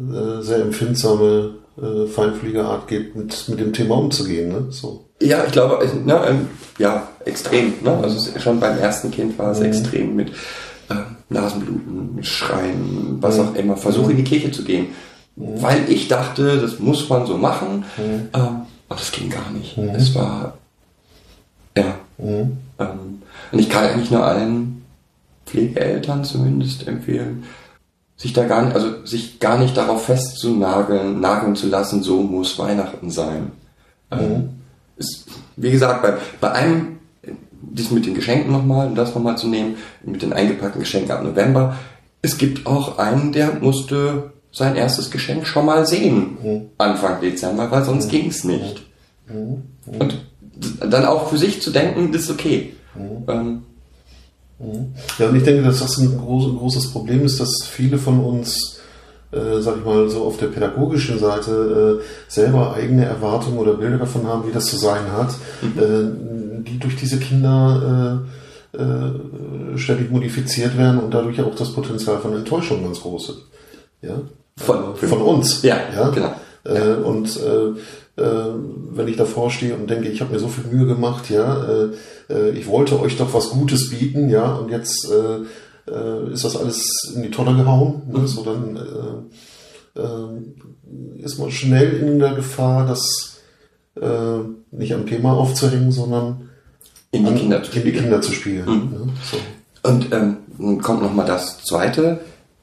äh, 0.00 0.42
sehr 0.42 0.60
empfindsame, 0.62 1.54
äh, 1.80 2.06
feinfühlige 2.06 2.64
Art 2.64 2.88
gibt, 2.88 3.16
mit, 3.16 3.48
mit 3.48 3.60
dem 3.60 3.72
Thema 3.72 3.96
umzugehen. 3.98 4.48
Ne? 4.48 4.66
So. 4.70 5.06
Ja, 5.20 5.44
ich 5.44 5.52
glaube, 5.52 5.78
also, 5.78 5.96
ne, 5.96 6.20
ähm, 6.28 6.48
ja, 6.78 7.08
extrem. 7.24 7.74
Ne? 7.82 7.98
Also 8.02 8.38
schon 8.38 8.58
beim 8.60 8.78
ersten 8.78 9.10
Kind 9.10 9.38
war 9.38 9.52
es 9.52 9.60
extrem 9.60 10.16
mit 10.16 10.32
ähm, 10.90 11.16
Nasenbluten, 11.28 12.22
Schreien, 12.22 13.18
was 13.20 13.38
auch 13.38 13.54
immer. 13.54 13.76
Versuche 13.76 14.12
in 14.12 14.16
die 14.16 14.24
Kirche 14.24 14.50
zu 14.50 14.64
gehen, 14.64 14.88
weil 15.36 15.88
ich 15.88 16.08
dachte, 16.08 16.58
das 16.58 16.78
muss 16.78 17.08
man 17.08 17.26
so 17.26 17.36
machen. 17.36 17.84
Ähm, 17.98 18.28
aber 18.88 18.98
das 18.98 19.12
ging 19.12 19.28
gar 19.28 19.50
nicht. 19.52 19.76
Es 19.78 20.14
war 20.14 20.54
ja. 21.76 21.94
Ähm, 22.18 22.58
und 23.52 23.58
ich 23.58 23.68
kann 23.68 23.84
eigentlich 23.84 24.10
nur 24.10 24.24
allen 24.24 24.82
Pflegeeltern 25.46 26.24
zumindest 26.24 26.86
empfehlen, 26.86 27.44
sich 28.20 28.34
da 28.34 28.44
gar 28.44 28.62
nicht, 28.62 28.74
also 28.74 29.06
sich 29.06 29.40
gar 29.40 29.58
nicht 29.58 29.78
darauf 29.78 30.04
festzunageln, 30.04 31.20
nageln 31.20 31.56
zu 31.56 31.68
lassen, 31.68 32.02
so 32.02 32.20
muss 32.22 32.58
Weihnachten 32.58 33.10
sein. 33.10 33.52
Ähm, 34.10 34.50
ist, 34.98 35.24
wie 35.56 35.70
gesagt, 35.70 36.02
bei, 36.02 36.18
bei 36.38 36.52
einem, 36.52 36.98
dies 37.50 37.90
mit 37.90 38.04
den 38.04 38.12
Geschenken 38.12 38.52
nochmal, 38.52 38.88
um 38.88 38.94
das 38.94 39.14
nochmal 39.14 39.38
zu 39.38 39.48
nehmen, 39.48 39.76
mit 40.04 40.20
den 40.20 40.34
eingepackten 40.34 40.80
Geschenken 40.80 41.10
ab 41.10 41.24
November, 41.24 41.76
es 42.20 42.36
gibt 42.36 42.66
auch 42.66 42.98
einen, 42.98 43.32
der 43.32 43.54
musste 43.54 44.32
sein 44.52 44.76
erstes 44.76 45.10
Geschenk 45.10 45.46
schon 45.46 45.64
mal 45.64 45.86
sehen, 45.86 46.68
Anfang 46.76 47.22
Dezember, 47.22 47.70
weil 47.70 47.84
sonst 47.84 48.10
ging's 48.10 48.44
nicht. 48.44 48.82
Und 49.86 50.18
dann 50.80 51.06
auch 51.06 51.30
für 51.30 51.38
sich 51.38 51.62
zu 51.62 51.70
denken, 51.70 52.12
das 52.12 52.24
ist 52.24 52.30
okay. 52.32 52.74
Ähm, 53.28 53.62
Ja, 55.18 55.28
und 55.28 55.36
ich 55.36 55.42
denke, 55.42 55.62
dass 55.62 55.80
das 55.80 55.96
ein 55.98 56.18
groß, 56.18 56.56
großes 56.58 56.92
Problem 56.92 57.24
ist, 57.24 57.40
dass 57.40 57.64
viele 57.64 57.96
von 57.96 58.20
uns, 58.20 58.78
äh, 59.32 59.60
sag 59.60 59.78
ich 59.78 59.84
mal, 59.84 60.08
so 60.10 60.24
auf 60.24 60.36
der 60.36 60.48
pädagogischen 60.48 61.18
Seite 61.18 62.00
äh, 62.02 62.04
selber 62.28 62.74
eigene 62.74 63.06
Erwartungen 63.06 63.58
oder 63.58 63.74
Bilder 63.74 63.98
davon 63.98 64.26
haben, 64.26 64.46
wie 64.46 64.52
das 64.52 64.66
zu 64.66 64.76
sein 64.76 65.10
hat, 65.12 65.30
äh, 65.62 66.62
die 66.62 66.78
durch 66.78 66.96
diese 66.96 67.18
Kinder 67.18 68.22
äh, 68.74 68.78
äh, 68.82 69.78
ständig 69.78 70.10
modifiziert 70.10 70.76
werden 70.76 71.00
und 71.00 71.12
dadurch 71.14 71.40
auch 71.40 71.54
das 71.54 71.72
Potenzial 71.72 72.18
von 72.18 72.36
Enttäuschung 72.36 72.82
ganz 72.84 73.00
groß 73.00 73.30
ist. 73.30 73.38
Ja? 74.02 74.20
Von- 74.58 74.94
von 74.94 75.22
uns. 75.22 75.62
Ja, 75.94 76.08
genau. 76.10 76.34
Äh, 76.64 76.96
und 77.02 77.34
äh, 77.38 77.72
äh, 78.20 78.52
wenn 78.92 79.08
ich 79.08 79.16
davor 79.16 79.50
stehe 79.50 79.74
und 79.74 79.88
denke, 79.88 80.08
ich 80.08 80.20
habe 80.20 80.32
mir 80.32 80.38
so 80.38 80.48
viel 80.48 80.64
Mühe 80.70 80.86
gemacht, 80.86 81.30
ja, 81.30 81.64
äh, 81.64 81.88
äh, 82.28 82.50
ich 82.50 82.66
wollte 82.66 83.00
euch 83.00 83.16
doch 83.16 83.32
was 83.34 83.50
Gutes 83.50 83.90
bieten, 83.90 84.28
ja, 84.28 84.54
und 84.54 84.70
jetzt 84.70 85.08
äh, 85.10 85.90
äh, 85.90 86.32
ist 86.32 86.44
das 86.44 86.56
alles 86.56 87.12
in 87.16 87.22
die 87.22 87.30
Tonne 87.30 87.56
gehauen, 87.56 88.02
ne, 88.12 88.26
so 88.26 88.44
dann 88.44 88.76
äh, 88.76 91.22
ist 91.22 91.38
man 91.38 91.50
schnell 91.50 91.96
in 91.98 92.18
der 92.18 92.34
Gefahr, 92.34 92.86
das 92.86 93.36
nicht 94.70 94.94
am 94.94 95.06
Thema 95.06 95.32
aufzuhängen, 95.32 95.90
sondern 95.90 96.48
in 97.10 97.24
die 97.24 97.30
an- 97.30 97.36
Kinder 97.36 97.62
zu 97.62 97.76
in 97.76 97.84
die. 97.84 97.92
Kinder 97.92 98.22
zu 98.22 98.32
spiegeln. 98.32 98.66
Ne, 98.66 99.08
so. 99.30 99.36
Und 99.88 100.12
ähm, 100.12 100.36
nun 100.56 100.80
kommt 100.80 101.02
nochmal 101.02 101.26
das 101.26 101.64
Zweite. 101.64 102.20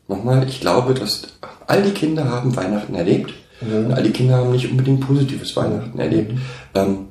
Nochmal, 0.08 0.48
ich 0.48 0.62
glaube, 0.62 0.94
dass 0.94 1.24
all 1.68 1.84
die 1.84 1.92
Kinder 1.92 2.32
haben 2.32 2.56
Weihnachten 2.56 2.96
erlebt. 2.96 3.34
Und 3.62 3.92
all 3.92 4.04
die 4.04 4.12
Kinder 4.12 4.38
haben 4.38 4.52
nicht 4.52 4.70
unbedingt 4.70 5.02
positives 5.02 5.56
Weihnachten 5.56 5.98
erlebt. 5.98 6.34
Ähm, 6.76 7.08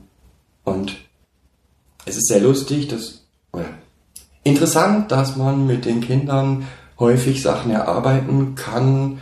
und 0.65 0.97
es 2.05 2.17
ist 2.17 2.29
sehr 2.29 2.41
lustig, 2.41 2.88
dass, 2.88 3.23
oder 3.53 3.67
interessant, 4.45 5.11
dass 5.11 5.37
man 5.37 5.67
mit 5.67 5.85
den 5.85 6.00
Kindern 6.00 6.67
häufig 6.99 7.43
Sachen 7.43 7.73
erarbeiten 7.73 8.55
kann, 8.55 9.19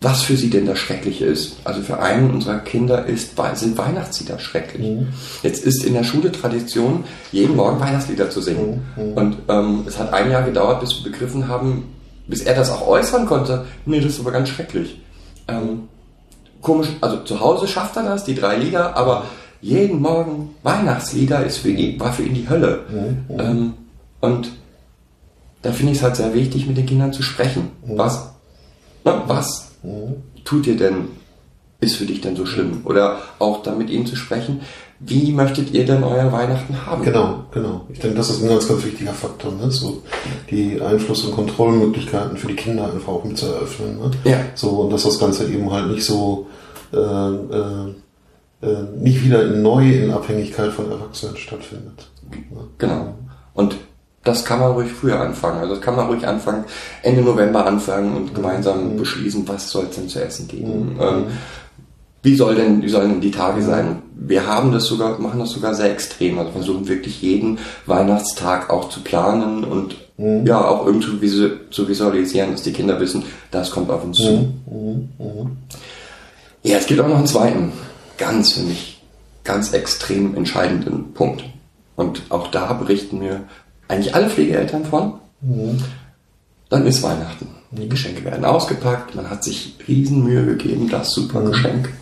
was 0.00 0.22
für 0.22 0.36
sie 0.36 0.48
denn 0.48 0.66
das 0.66 0.78
Schreckliche 0.78 1.24
ist. 1.24 1.56
Also 1.64 1.82
für 1.82 2.00
einen 2.00 2.30
unserer 2.30 2.60
Kinder 2.60 3.06
ist, 3.06 3.32
sind 3.54 3.76
Weihnachtslieder 3.76 4.38
schrecklich. 4.38 4.86
Mhm. 4.86 5.08
Jetzt 5.42 5.64
ist 5.64 5.84
in 5.84 5.94
der 5.94 6.04
Schule 6.04 6.30
Tradition, 6.30 7.04
jeden 7.32 7.56
Morgen 7.56 7.80
Weihnachtslieder 7.80 8.30
zu 8.30 8.40
singen. 8.40 8.86
Mhm. 8.96 9.12
Und 9.14 9.36
ähm, 9.48 9.84
es 9.86 9.98
hat 9.98 10.12
ein 10.12 10.30
Jahr 10.30 10.42
gedauert, 10.42 10.80
bis 10.80 10.96
wir 10.96 11.10
begriffen 11.10 11.48
haben, 11.48 11.84
bis 12.28 12.42
er 12.42 12.54
das 12.54 12.70
auch 12.70 12.86
äußern 12.86 13.26
konnte. 13.26 13.66
Nee, 13.86 14.00
das 14.00 14.12
ist 14.12 14.20
aber 14.20 14.30
ganz 14.30 14.50
schrecklich. 14.50 15.00
Ähm, 15.48 15.88
komisch, 16.62 16.88
also 17.00 17.18
zu 17.24 17.40
Hause 17.40 17.66
schafft 17.66 17.96
er 17.96 18.04
das, 18.04 18.24
die 18.24 18.34
drei 18.34 18.56
Lieder, 18.56 18.96
aber 18.96 19.24
jeden 19.60 20.00
Morgen 20.00 20.54
Weihnachtslieder 20.62 21.44
ist 21.44 21.58
für 21.58 21.70
ihn, 21.70 21.98
war 21.98 22.12
für 22.12 22.22
ihn 22.22 22.34
die 22.34 22.48
Hölle. 22.48 22.84
Mhm. 22.90 23.40
Ähm, 23.40 23.74
und 24.20 24.50
da 25.62 25.72
finde 25.72 25.92
ich 25.92 25.98
es 25.98 26.04
halt 26.04 26.16
sehr 26.16 26.34
wichtig, 26.34 26.66
mit 26.66 26.76
den 26.76 26.86
Kindern 26.86 27.12
zu 27.12 27.22
sprechen. 27.22 27.70
Mhm. 27.84 27.98
Was, 27.98 28.30
ne, 29.04 29.22
was 29.26 29.72
tut 30.44 30.66
dir 30.66 30.76
denn, 30.76 31.08
ist 31.80 31.96
für 31.96 32.06
dich 32.06 32.20
denn 32.20 32.36
so 32.36 32.46
schlimm? 32.46 32.82
Oder 32.84 33.18
auch 33.38 33.62
dann 33.62 33.78
mit 33.78 33.90
ihnen 33.90 34.06
zu 34.06 34.16
sprechen, 34.16 34.60
wie 35.00 35.30
möchtet 35.30 35.72
ihr 35.72 35.86
denn 35.86 36.02
euer 36.02 36.32
Weihnachten 36.32 36.74
haben? 36.84 37.04
Genau, 37.04 37.44
genau. 37.52 37.86
Ich 37.88 38.00
denke, 38.00 38.16
das 38.16 38.30
ist 38.30 38.42
ein 38.42 38.48
ganz, 38.48 38.66
ganz 38.66 38.84
wichtiger 38.84 39.12
Faktor, 39.12 39.52
ne? 39.52 39.70
so 39.70 40.02
die 40.50 40.80
Einfluss- 40.80 41.24
und 41.24 41.34
Kontrollmöglichkeiten 41.34 42.36
für 42.36 42.48
die 42.48 42.56
Kinder 42.56 42.92
einfach 42.92 43.12
auch 43.12 43.24
mit 43.24 43.38
zu 43.38 43.46
eröffnen. 43.46 43.98
Ne? 43.98 44.10
Ja. 44.24 44.38
So, 44.56 44.70
und 44.70 44.92
dass 44.92 45.04
das 45.04 45.20
Ganze 45.20 45.46
eben 45.46 45.70
halt 45.70 45.88
nicht 45.88 46.04
so 46.04 46.48
äh, 46.92 46.96
äh, 46.96 47.94
äh, 48.60 48.82
nicht 48.96 49.24
wieder 49.24 49.44
in 49.44 49.62
neu 49.62 49.88
in 49.88 50.10
Abhängigkeit 50.10 50.72
von 50.72 50.90
Erwachsenen 50.90 51.36
stattfindet. 51.36 52.08
Ne? 52.32 52.64
Genau. 52.78 53.14
Und 53.54 53.76
das 54.24 54.44
kann 54.44 54.58
man 54.58 54.72
ruhig 54.72 54.90
früher 54.90 55.20
anfangen. 55.20 55.60
Also 55.60 55.74
das 55.74 55.82
kann 55.82 55.96
man 55.96 56.06
ruhig 56.06 56.26
anfangen, 56.26 56.64
Ende 57.02 57.22
November 57.22 57.66
anfangen 57.66 58.16
und 58.16 58.34
gemeinsam 58.34 58.96
beschließen, 58.96 59.46
was 59.46 59.70
soll 59.70 59.86
es 59.88 59.96
denn 59.96 60.08
zu 60.08 60.22
essen 60.22 60.48
geben. 60.48 60.98
Ähm, 61.00 61.26
wie 62.28 62.36
soll 62.36 62.56
denn, 62.56 62.82
wie 62.82 62.90
sollen 62.90 63.10
denn 63.10 63.20
die 63.22 63.30
Tage 63.30 63.62
sein? 63.62 64.02
Wir 64.14 64.46
haben 64.46 64.70
das 64.70 64.84
sogar, 64.84 65.18
machen 65.18 65.40
das 65.40 65.50
sogar 65.50 65.74
sehr 65.74 65.90
extrem. 65.90 66.38
Also 66.38 66.52
versuchen 66.52 66.86
wirklich 66.86 67.22
jeden 67.22 67.58
Weihnachtstag 67.86 68.68
auch 68.68 68.90
zu 68.90 69.00
planen 69.00 69.64
und 69.64 69.96
ja 70.18 70.62
auch 70.62 70.84
irgendwie 70.84 71.30
zu 71.70 71.88
visualisieren, 71.88 72.50
dass 72.50 72.62
die 72.62 72.72
Kinder 72.72 73.00
wissen, 73.00 73.22
das 73.50 73.70
kommt 73.70 73.88
auf 73.90 74.04
uns 74.04 74.18
zu. 74.18 74.52
Ja, 76.62 76.76
es 76.76 76.86
gibt 76.86 77.00
auch 77.00 77.08
noch 77.08 77.16
einen 77.16 77.26
zweiten, 77.26 77.72
ganz 78.18 78.52
für 78.52 78.60
mich, 78.60 79.00
ganz 79.44 79.72
extrem 79.72 80.36
entscheidenden 80.36 81.14
Punkt. 81.14 81.44
Und 81.96 82.22
auch 82.28 82.48
da 82.48 82.74
berichten 82.74 83.20
mir 83.20 83.44
eigentlich 83.88 84.14
alle 84.14 84.28
Pflegeeltern 84.28 84.84
von. 84.84 85.14
Dann 86.68 86.86
ist 86.86 87.02
Weihnachten. 87.02 87.48
Die 87.70 87.88
Geschenke 87.88 88.24
werden 88.24 88.44
ausgepackt, 88.44 89.14
man 89.14 89.28
hat 89.28 89.44
sich 89.44 89.74
Riesenmühe 89.86 90.46
gegeben, 90.46 90.88
das 90.88 91.12
super 91.12 91.42
Geschenk 91.42 91.92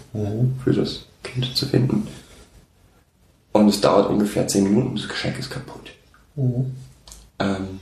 für 0.62 0.72
das 0.72 1.06
Kind 1.24 1.56
zu 1.56 1.66
finden. 1.66 2.06
Und 3.52 3.68
es 3.68 3.80
dauert 3.80 4.08
ungefähr 4.08 4.46
10 4.46 4.64
Minuten, 4.64 4.96
das 4.96 5.08
Geschenk 5.08 5.38
ist 5.38 5.50
kaputt. 5.50 5.90
Ähm, 7.38 7.80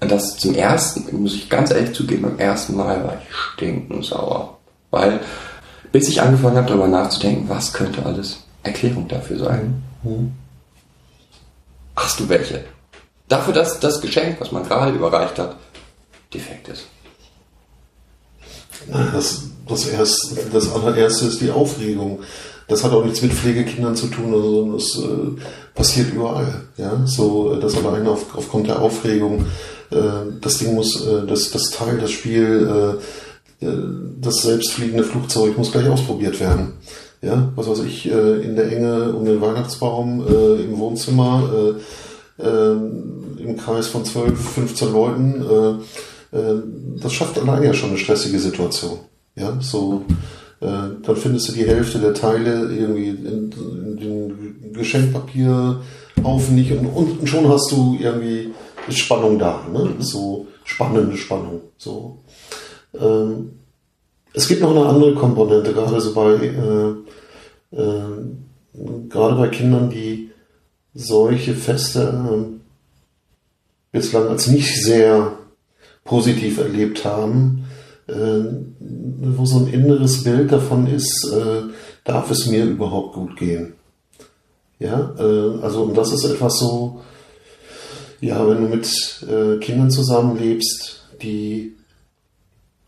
und 0.00 0.10
das 0.10 0.36
zum 0.36 0.54
ersten, 0.54 1.22
muss 1.22 1.34
ich 1.34 1.48
ganz 1.48 1.70
ehrlich 1.70 1.94
zugeben, 1.94 2.22
beim 2.22 2.38
ersten 2.38 2.76
Mal 2.76 3.02
war 3.04 3.20
ich 3.20 3.34
stinkensauer. 3.34 4.58
Weil, 4.90 5.20
bis 5.92 6.08
ich 6.08 6.20
angefangen 6.20 6.56
habe, 6.56 6.68
darüber 6.68 6.88
nachzudenken, 6.88 7.48
was 7.48 7.72
könnte 7.72 8.04
alles 8.04 8.44
Erklärung 8.62 9.08
dafür 9.08 9.38
sein. 9.38 9.82
Hast 11.96 12.20
du 12.20 12.28
welche? 12.28 12.64
Dafür, 13.28 13.52
dass 13.52 13.78
das 13.80 14.00
Geschenk, 14.00 14.40
was 14.40 14.52
man 14.52 14.64
gerade 14.64 14.92
überreicht 14.92 15.38
hat, 15.38 15.56
defekt 16.32 16.68
ist. 16.68 16.84
Das, 19.12 19.42
das, 19.68 19.86
erst, 19.88 20.36
das 20.52 20.72
allererste 20.72 21.26
ist 21.26 21.40
die 21.40 21.50
Aufregung. 21.50 22.20
Das 22.68 22.84
hat 22.84 22.92
auch 22.92 23.04
nichts 23.04 23.22
mit 23.22 23.32
Pflegekindern 23.32 23.96
zu 23.96 24.08
tun, 24.08 24.30
sondern 24.30 24.76
es 24.76 24.98
äh, 24.98 25.40
passiert 25.74 26.12
überall. 26.12 26.68
Ja? 26.76 27.02
So, 27.06 27.54
äh, 27.54 27.60
das 27.60 27.76
alleine 27.76 28.10
auf, 28.10 28.36
aufgrund 28.36 28.68
der 28.68 28.80
Aufregung. 28.80 29.46
Äh, 29.90 29.96
das 30.40 30.58
Ding 30.58 30.74
muss, 30.74 31.04
äh, 31.06 31.26
das, 31.26 31.50
das 31.50 31.70
Teil, 31.70 31.98
das 31.98 32.10
Spiel, 32.10 32.98
äh, 33.62 33.64
äh, 33.64 33.72
das 34.20 34.42
selbstfliegende 34.42 35.04
Flugzeug 35.04 35.56
muss 35.56 35.72
gleich 35.72 35.88
ausprobiert 35.88 36.40
werden. 36.40 36.74
Ja, 37.20 37.50
was 37.56 37.68
weiß 37.68 37.80
ich, 37.80 38.06
in 38.06 38.54
der 38.54 38.70
Enge 38.70 39.12
um 39.12 39.24
den 39.24 39.40
Weihnachtsbaum, 39.40 40.24
im 40.24 40.78
Wohnzimmer, 40.78 41.74
im 42.38 43.56
Kreis 43.56 43.88
von 43.88 44.04
12, 44.04 44.38
15 44.38 44.92
Leuten, 44.92 45.42
äh, 45.42 46.36
äh, 46.36 46.62
das 47.00 47.12
schafft 47.12 47.38
allein 47.38 47.62
ja 47.62 47.74
schon 47.74 47.90
eine 47.90 47.98
stressige 47.98 48.38
Situation. 48.38 48.98
Ja, 49.36 49.56
so, 49.60 50.04
äh, 50.60 50.66
dann 51.02 51.16
findest 51.16 51.48
du 51.48 51.52
die 51.52 51.66
Hälfte 51.66 51.98
der 51.98 52.14
Teile 52.14 52.72
irgendwie 52.72 53.08
in, 53.08 53.52
in 53.52 53.96
den 53.96 54.72
Geschenkpapierhaufen 54.72 56.54
nicht 56.54 56.72
und, 56.72 56.86
und 56.86 57.28
schon 57.28 57.48
hast 57.48 57.70
du 57.70 57.96
irgendwie 58.00 58.50
ist 58.88 58.98
Spannung 58.98 59.38
da, 59.38 59.60
ne? 59.72 59.94
So 59.98 60.46
spannende 60.64 61.16
Spannung. 61.16 61.60
So. 61.76 62.18
Ähm, 62.98 63.52
es 64.32 64.48
gibt 64.48 64.62
noch 64.62 64.70
eine 64.70 64.86
andere 64.86 65.14
Komponente, 65.14 65.72
gerade 65.72 66.00
so 66.00 66.14
bei 66.14 66.32
äh, 66.34 67.76
äh, 67.76 69.08
gerade 69.08 69.36
bei 69.36 69.48
Kindern, 69.48 69.90
die 69.90 70.30
solche 70.98 71.54
Feste 71.54 72.00
äh, 72.02 72.58
bislang 73.92 74.28
als 74.28 74.48
nicht 74.48 74.82
sehr 74.82 75.32
positiv 76.04 76.58
erlebt 76.58 77.04
haben, 77.04 77.66
äh, 78.08 78.42
wo 78.80 79.46
so 79.46 79.58
ein 79.58 79.68
inneres 79.68 80.24
Bild 80.24 80.50
davon 80.50 80.88
ist, 80.88 81.32
äh, 81.32 81.62
darf 82.04 82.30
es 82.30 82.46
mir 82.46 82.64
überhaupt 82.64 83.14
gut 83.14 83.36
gehen? 83.36 83.74
Ja, 84.80 85.14
äh, 85.18 85.62
also 85.62 85.84
und 85.84 85.96
das 85.96 86.12
ist 86.12 86.24
etwas 86.24 86.58
so, 86.58 87.00
ja, 88.20 88.46
wenn 88.48 88.62
du 88.62 88.68
mit 88.68 89.24
äh, 89.28 89.58
Kindern 89.58 89.92
zusammenlebst, 89.92 91.04
die 91.22 91.76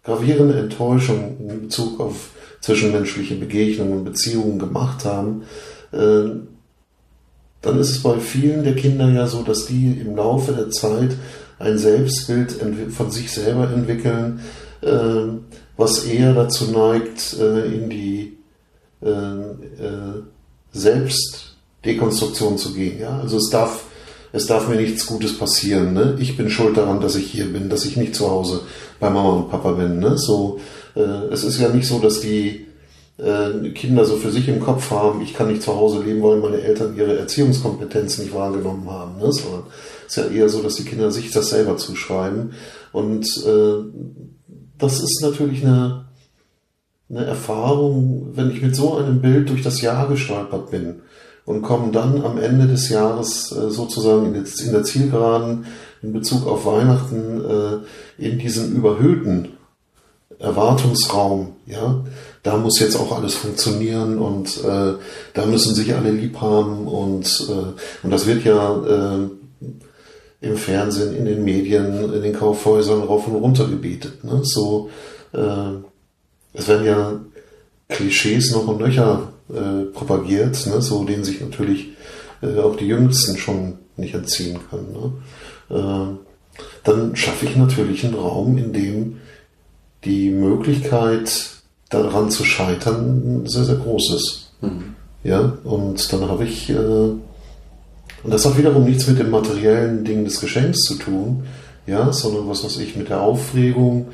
gravierende 0.02 0.58
Enttäuschung 0.58 1.36
in 1.48 1.62
Bezug 1.62 2.00
auf 2.00 2.30
zwischenmenschliche 2.60 3.36
Begegnungen 3.36 3.98
und 3.98 4.04
Beziehungen 4.04 4.58
gemacht 4.58 5.04
haben, 5.04 5.42
dann 7.62 7.78
ist 7.78 7.90
es 7.90 8.02
bei 8.02 8.18
vielen 8.18 8.64
der 8.64 8.74
Kinder 8.74 9.08
ja 9.10 9.26
so, 9.26 9.42
dass 9.42 9.66
die 9.66 9.98
im 10.00 10.16
Laufe 10.16 10.52
der 10.52 10.70
Zeit 10.70 11.16
ein 11.58 11.76
Selbstbild 11.76 12.56
von 12.90 13.10
sich 13.10 13.30
selber 13.30 13.70
entwickeln, 13.70 14.40
äh, 14.80 15.26
was 15.76 16.04
eher 16.04 16.34
dazu 16.34 16.70
neigt, 16.70 17.36
äh, 17.38 17.66
in 17.66 17.90
die 17.90 18.38
äh, 19.02 19.10
äh, 19.10 20.22
Selbstdekonstruktion 20.72 22.56
zu 22.56 22.72
gehen. 22.72 23.00
Ja? 23.00 23.20
Also 23.20 23.36
es 23.36 23.50
darf, 23.50 23.84
es 24.32 24.46
darf 24.46 24.68
mir 24.68 24.76
nichts 24.76 25.06
Gutes 25.06 25.38
passieren. 25.38 25.92
Ne? 25.92 26.16
Ich 26.18 26.36
bin 26.36 26.48
schuld 26.48 26.76
daran, 26.76 27.00
dass 27.00 27.16
ich 27.16 27.30
hier 27.30 27.52
bin, 27.52 27.68
dass 27.68 27.84
ich 27.84 27.96
nicht 27.96 28.14
zu 28.14 28.30
Hause 28.30 28.62
bei 28.98 29.10
Mama 29.10 29.30
und 29.30 29.50
Papa 29.50 29.72
bin. 29.72 29.98
Ne? 29.98 30.16
So, 30.16 30.60
äh, 30.94 31.00
es 31.30 31.44
ist 31.44 31.60
ja 31.60 31.68
nicht 31.68 31.86
so, 31.86 31.98
dass 31.98 32.20
die 32.20 32.66
äh, 33.22 33.70
Kinder 33.70 34.04
so 34.04 34.16
für 34.16 34.30
sich 34.30 34.48
im 34.48 34.60
Kopf 34.60 34.90
haben, 34.90 35.20
ich 35.22 35.34
kann 35.34 35.48
nicht 35.48 35.62
zu 35.62 35.74
Hause 35.74 36.02
leben, 36.02 36.22
weil 36.22 36.38
meine 36.38 36.60
Eltern 36.60 36.96
ihre 36.96 37.18
Erziehungskompetenz 37.18 38.18
nicht 38.18 38.34
wahrgenommen 38.34 38.88
haben. 38.90 39.18
Ne? 39.18 39.32
Sondern 39.32 39.64
es 40.06 40.16
ist 40.16 40.24
ja 40.24 40.30
eher 40.30 40.48
so, 40.48 40.62
dass 40.62 40.76
die 40.76 40.84
Kinder 40.84 41.10
sich 41.10 41.30
das 41.30 41.50
selber 41.50 41.76
zuschreiben. 41.76 42.52
Und 42.92 43.26
äh, 43.46 43.84
das 44.78 45.00
ist 45.00 45.20
natürlich 45.22 45.64
eine, 45.64 46.06
eine 47.08 47.24
Erfahrung, 47.24 48.30
wenn 48.34 48.50
ich 48.50 48.62
mit 48.62 48.74
so 48.74 48.96
einem 48.96 49.20
Bild 49.20 49.50
durch 49.50 49.62
das 49.62 49.80
Jahr 49.80 50.08
gestolpert 50.08 50.70
bin 50.70 51.02
und 51.44 51.62
komme 51.62 51.92
dann 51.92 52.22
am 52.22 52.38
Ende 52.38 52.66
des 52.66 52.88
Jahres 52.88 53.52
äh, 53.52 53.70
sozusagen 53.70 54.26
in, 54.34 54.44
der- 54.72 54.84
Zielgeraden 54.84 55.66
in 56.02 56.12
Bezug 56.12 56.46
auf 56.46 56.64
Weihnachten 56.64 57.44
äh, 57.44 58.24
in 58.24 58.38
diesen 58.38 58.74
überhöhten 58.74 59.50
Erwartungsraum, 60.38 61.56
ja, 61.66 62.02
da 62.42 62.56
muss 62.56 62.80
jetzt 62.80 62.96
auch 62.96 63.16
alles 63.16 63.34
funktionieren 63.34 64.18
und 64.18 64.64
äh, 64.64 64.94
da 65.34 65.46
müssen 65.46 65.74
sich 65.74 65.94
alle 65.94 66.10
lieb 66.10 66.40
haben 66.40 66.86
und, 66.86 67.26
äh, 67.48 68.04
und 68.04 68.10
das 68.10 68.26
wird 68.26 68.44
ja 68.44 68.76
äh, 68.84 69.28
im 70.40 70.56
Fernsehen, 70.56 71.14
in 71.16 71.26
den 71.26 71.44
Medien, 71.44 72.14
in 72.14 72.22
den 72.22 72.32
Kaufhäusern 72.32 73.02
rauf 73.02 73.26
und 73.26 73.36
runter 73.36 73.66
gebetet. 73.66 74.24
Ne? 74.24 74.40
So, 74.42 74.88
äh, 75.32 75.76
es 76.54 76.66
werden 76.66 76.86
ja 76.86 77.20
Klischees 77.88 78.52
noch 78.52 78.66
und 78.66 78.78
nöcher 78.78 79.32
äh, 79.50 79.84
propagiert, 79.92 80.66
ne? 80.66 80.80
so 80.80 81.04
denen 81.04 81.24
sich 81.24 81.42
natürlich 81.42 81.88
äh, 82.40 82.58
auch 82.58 82.76
die 82.76 82.86
Jüngsten 82.86 83.36
schon 83.36 83.78
nicht 83.96 84.14
entziehen 84.14 84.58
können. 84.70 84.92
Ne? 84.92 86.18
Dann 86.82 87.14
schaffe 87.14 87.46
ich 87.46 87.54
natürlich 87.54 88.04
einen 88.04 88.14
Raum, 88.14 88.58
in 88.58 88.72
dem 88.72 89.18
die 90.04 90.30
Möglichkeit, 90.30 91.59
daran 91.90 92.30
zu 92.30 92.44
scheitern, 92.44 93.46
sehr, 93.46 93.64
sehr 93.64 93.76
groß 93.76 94.14
ist. 94.14 94.52
Ja, 95.22 95.52
und 95.64 96.12
dann 96.12 96.28
habe 96.28 96.44
ich, 96.44 96.70
äh, 96.70 96.74
und 96.74 97.20
das 98.24 98.46
hat 98.46 98.56
wiederum 98.56 98.84
nichts 98.84 99.06
mit 99.06 99.18
dem 99.18 99.30
materiellen 99.30 100.04
Ding 100.04 100.24
des 100.24 100.40
Geschenks 100.40 100.80
zu 100.80 100.94
tun, 100.94 101.44
ja, 101.86 102.12
sondern 102.12 102.48
was 102.48 102.64
weiß 102.64 102.78
ich, 102.78 102.96
mit 102.96 103.08
der 103.08 103.20
Aufregung, 103.20 104.08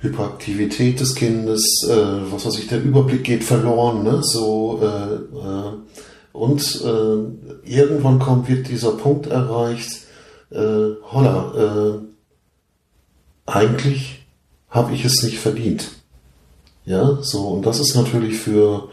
Hyperaktivität 0.00 1.00
des 1.00 1.16
Kindes, 1.16 1.84
äh, 1.88 2.32
was 2.32 2.46
weiß 2.46 2.58
ich, 2.58 2.68
der 2.68 2.82
Überblick 2.82 3.24
geht 3.24 3.42
verloren, 3.42 4.04
ne? 4.04 4.20
So 4.22 4.80
äh, 4.80 5.14
äh, 5.14 5.72
und 6.32 6.82
äh, 6.84 7.68
irgendwann 7.68 8.20
kommt 8.20 8.48
wird 8.48 8.68
dieser 8.68 8.92
Punkt 8.92 9.26
erreicht, 9.26 10.02
äh, 10.50 10.94
holla, 11.10 11.52
äh, 11.56 11.98
eigentlich 13.46 14.26
habe 14.70 14.94
ich 14.94 15.04
es 15.04 15.22
nicht 15.24 15.38
verdient. 15.38 15.97
Ja, 16.88 17.18
so 17.20 17.48
und 17.48 17.66
das 17.66 17.80
ist 17.80 17.94
natürlich 17.94 18.38
für 18.38 18.88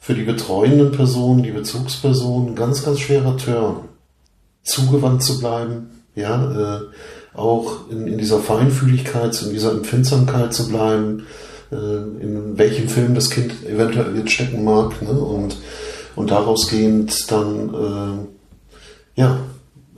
für 0.00 0.14
die 0.14 0.24
betreuenden 0.24 0.90
Personen, 0.90 1.42
die 1.42 1.50
Bezugspersonen, 1.50 2.54
ganz, 2.54 2.84
ganz 2.84 2.98
schwerer 2.98 3.36
Turn. 3.36 3.76
Zugewandt 4.62 5.22
zu 5.22 5.38
bleiben, 5.38 5.90
ja, 6.14 6.78
äh, 6.78 6.80
auch 7.38 7.88
in, 7.90 8.06
in 8.08 8.18
dieser 8.18 8.40
Feinfühligkeit, 8.40 9.40
in 9.42 9.50
dieser 9.50 9.72
Empfindsamkeit 9.72 10.52
zu 10.52 10.68
bleiben, 10.68 11.26
äh, 11.70 11.76
in 11.76 12.58
welchem 12.58 12.88
Film 12.88 13.14
das 13.14 13.30
Kind 13.30 13.52
eventuell 13.64 14.16
jetzt 14.16 14.32
stecken 14.32 14.64
mag, 14.64 15.00
ne? 15.02 15.10
und, 15.10 15.58
und 16.16 16.30
daraus 16.30 16.68
gehend 16.68 17.30
dann, 17.30 18.26
äh, 19.16 19.20
ja, 19.20 19.38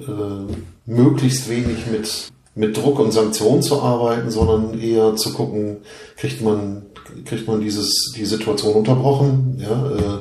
äh, 0.01 0.53
möglichst 0.87 1.49
wenig 1.49 1.87
mit, 1.91 2.29
mit 2.55 2.77
Druck 2.77 2.99
und 2.99 3.13
Sanktionen 3.13 3.63
zu 3.63 3.81
arbeiten, 3.81 4.31
sondern 4.31 4.79
eher 4.79 5.17
zu 5.17 5.33
gucken, 5.33 5.79
kriegt 6.17 6.43
man, 6.43 6.90
kriegt 7.25 7.47
man 7.47 7.61
dieses, 7.61 8.13
die 8.17 8.25
Situation 8.25 8.75
unterbrochen, 8.75 9.59
ja, 9.61 9.91
äh, 9.97 10.19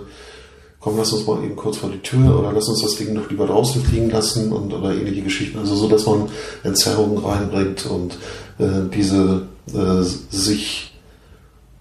komm, 0.79 0.97
lass 0.97 1.11
uns 1.13 1.27
mal 1.27 1.43
eben 1.43 1.55
kurz 1.55 1.77
vor 1.77 1.89
die 1.89 1.99
Tür 1.99 2.39
oder 2.39 2.51
lass 2.53 2.67
uns 2.67 2.81
das 2.81 2.95
Ding 2.95 3.13
doch 3.15 3.29
lieber 3.29 3.47
draußen 3.47 3.83
fliegen 3.83 4.09
lassen 4.09 4.51
und 4.51 4.73
oder 4.73 4.93
ähnliche 4.93 5.21
Geschichten. 5.21 5.59
Also 5.59 5.75
so, 5.75 5.87
dass 5.87 6.05
man 6.05 6.29
Entzerrungen 6.63 7.17
reinbringt 7.17 7.85
und 7.85 8.13
äh, 8.59 8.89
diese 8.93 9.47
äh, 9.73 10.03
sich 10.03 10.93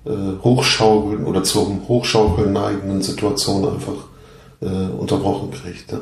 äh, 0.05 0.43
hochschaukeln 0.43 1.25
oder 1.25 1.45
zum 1.45 1.87
Hochschaukeln 1.89 2.53
neigenden 2.53 3.03
Situationen 3.03 3.75
einfach 3.75 4.09
äh, 4.61 4.67
unterbrochen 4.67 5.51
kriegt. 5.51 5.93
Ja. 5.93 6.01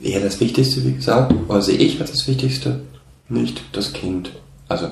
Wäre 0.00 0.24
das 0.24 0.40
Wichtigste, 0.40 0.84
wie 0.84 0.92
gesagt, 0.92 1.34
oder 1.48 1.60
sehe 1.60 1.78
ich 1.78 2.00
als 2.00 2.12
das 2.12 2.28
Wichtigste, 2.28 2.80
nicht 3.28 3.62
das 3.72 3.92
Kind. 3.92 4.32
Also 4.68 4.88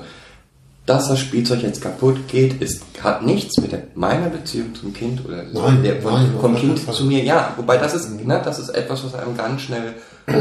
dass 0.87 1.09
das 1.09 1.19
Spielzeug 1.19 1.61
jetzt 1.61 1.81
kaputt 1.81 2.27
geht, 2.27 2.59
ist, 2.61 2.81
hat 3.03 3.21
nichts 3.23 3.57
mit 3.59 3.71
der, 3.73 3.83
meiner 3.93 4.29
Beziehung 4.29 4.73
zum 4.73 4.93
Kind 4.93 5.23
oder 5.23 5.43
Nein, 5.43 5.83
der, 5.83 6.01
von, 6.01 6.13
nein, 6.13 6.31
vom 6.41 6.55
Kind 6.55 6.79
zu 6.91 7.05
mir. 7.05 7.23
Ja, 7.23 7.53
wobei 7.57 7.77
das 7.77 7.93
ist, 7.93 8.09
Mhm. 8.09 8.25
ne, 8.25 8.41
das 8.43 8.57
ist 8.57 8.69
etwas, 8.69 9.03
was 9.03 9.13
einem 9.13 9.37
ganz 9.37 9.61
schnell 9.61 9.93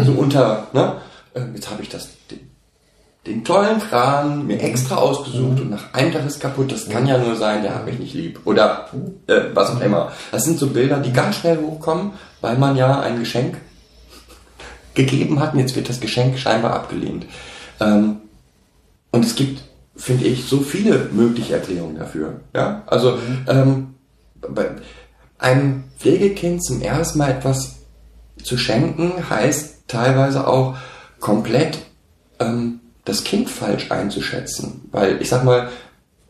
so 0.05 0.13
unter, 0.13 0.69
ne, 0.73 0.95
äh, 1.35 1.43
jetzt 1.55 1.69
habe 1.71 1.83
ich 1.83 1.89
das, 1.89 2.09
den, 2.31 2.41
den 3.27 3.45
tollen 3.45 3.81
Kran 3.81 4.39
Mhm. 4.41 4.47
mir 4.47 4.61
extra 4.63 4.95
ausgesucht 4.97 5.61
und 5.61 5.71
nach 5.71 5.93
einem 5.93 6.13
Tag 6.13 6.25
ist 6.25 6.39
kaputt. 6.41 6.71
Das 6.71 6.89
kann 6.89 7.07
ja 7.09 7.19
nur 7.19 7.35
sein, 7.37 7.63
der 7.63 7.75
hat 7.75 7.85
mich 7.85 7.99
nicht 7.99 8.15
lieb 8.15 8.41
oder 8.45 8.89
äh, 9.27 9.41
was 9.53 9.71
auch 9.71 9.81
immer. 9.81 10.13
Das 10.31 10.45
sind 10.45 10.59
so 10.61 10.69
Bilder, 10.69 10.99
die 10.99 11.13
ganz 11.13 11.37
schnell 11.37 11.59
hochkommen, 11.61 12.13
weil 12.41 12.57
man 12.57 12.77
ja 12.77 13.01
ein 13.01 13.19
Geschenk 13.19 13.57
gegeben 14.95 15.41
hat 15.41 15.55
und 15.55 15.59
jetzt 15.61 15.75
wird 15.77 15.89
das 15.89 16.01
Geschenk 16.01 16.39
scheinbar 16.39 16.73
abgelehnt. 16.73 17.27
Ähm, 17.81 18.19
und 19.11 19.25
es 19.25 19.35
gibt, 19.35 19.63
finde 19.97 20.27
ich, 20.27 20.45
so 20.45 20.61
viele 20.61 21.09
mögliche 21.13 21.55
Erklärungen 21.55 21.97
dafür. 21.97 22.41
Ja? 22.55 22.83
Also 22.87 23.19
ähm, 23.49 23.95
bei 24.41 24.71
einem 25.39 25.85
Pflegekind 25.99 26.65
zum 26.65 26.81
ersten 26.83 27.19
Mal 27.19 27.31
etwas 27.31 27.77
zu 28.43 28.57
schenken, 28.57 29.29
heißt 29.29 29.85
teilweise 29.89 30.47
auch 30.47 30.77
komplett 31.21 31.79
ähm, 32.39 32.81
das 33.05 33.25
Kind 33.25 33.49
falsch 33.49 33.91
einzuschätzen. 33.91 34.89
Weil 34.93 35.21
ich 35.21 35.29
sag 35.29 35.45
mal, 35.45 35.69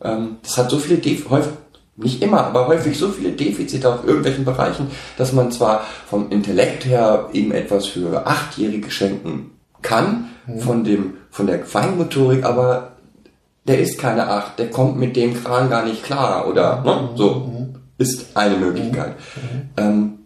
ähm, 0.01 0.37
das 0.43 0.57
hat 0.57 0.69
so 0.69 0.77
viele 0.79 0.99
Def 0.99 1.29
häufig, 1.29 1.53
nicht 1.95 2.21
immer, 2.21 2.43
aber 2.43 2.67
häufig 2.67 2.97
so 2.97 3.09
viele 3.09 3.31
Defizite 3.31 3.91
auf 3.91 4.05
irgendwelchen 4.05 4.45
Bereichen, 4.45 4.91
dass 5.17 5.33
man 5.33 5.51
zwar 5.51 5.83
vom 6.07 6.29
Intellekt 6.29 6.85
her 6.85 7.29
ihm 7.33 7.51
etwas 7.51 7.87
für 7.87 8.27
Achtjährige 8.27 8.91
schenken 8.91 9.51
kann, 9.81 10.29
von 10.59 10.83
dem, 10.83 11.15
von 11.29 11.47
der 11.47 11.65
Feinmotorik, 11.65 12.45
aber 12.45 12.96
der 13.67 13.79
ist 13.79 13.97
keine 13.97 14.27
Acht, 14.27 14.59
der 14.59 14.69
kommt 14.69 14.97
mit 14.97 15.15
dem 15.15 15.33
Kran 15.33 15.69
gar 15.69 15.85
nicht 15.85 16.03
klar 16.03 16.47
oder? 16.47 16.81
Ne? 16.83 17.09
so. 17.15 17.51
Ist 17.99 18.37
eine 18.37 18.57
Möglichkeit. 18.57 19.15
Ähm, 19.75 20.19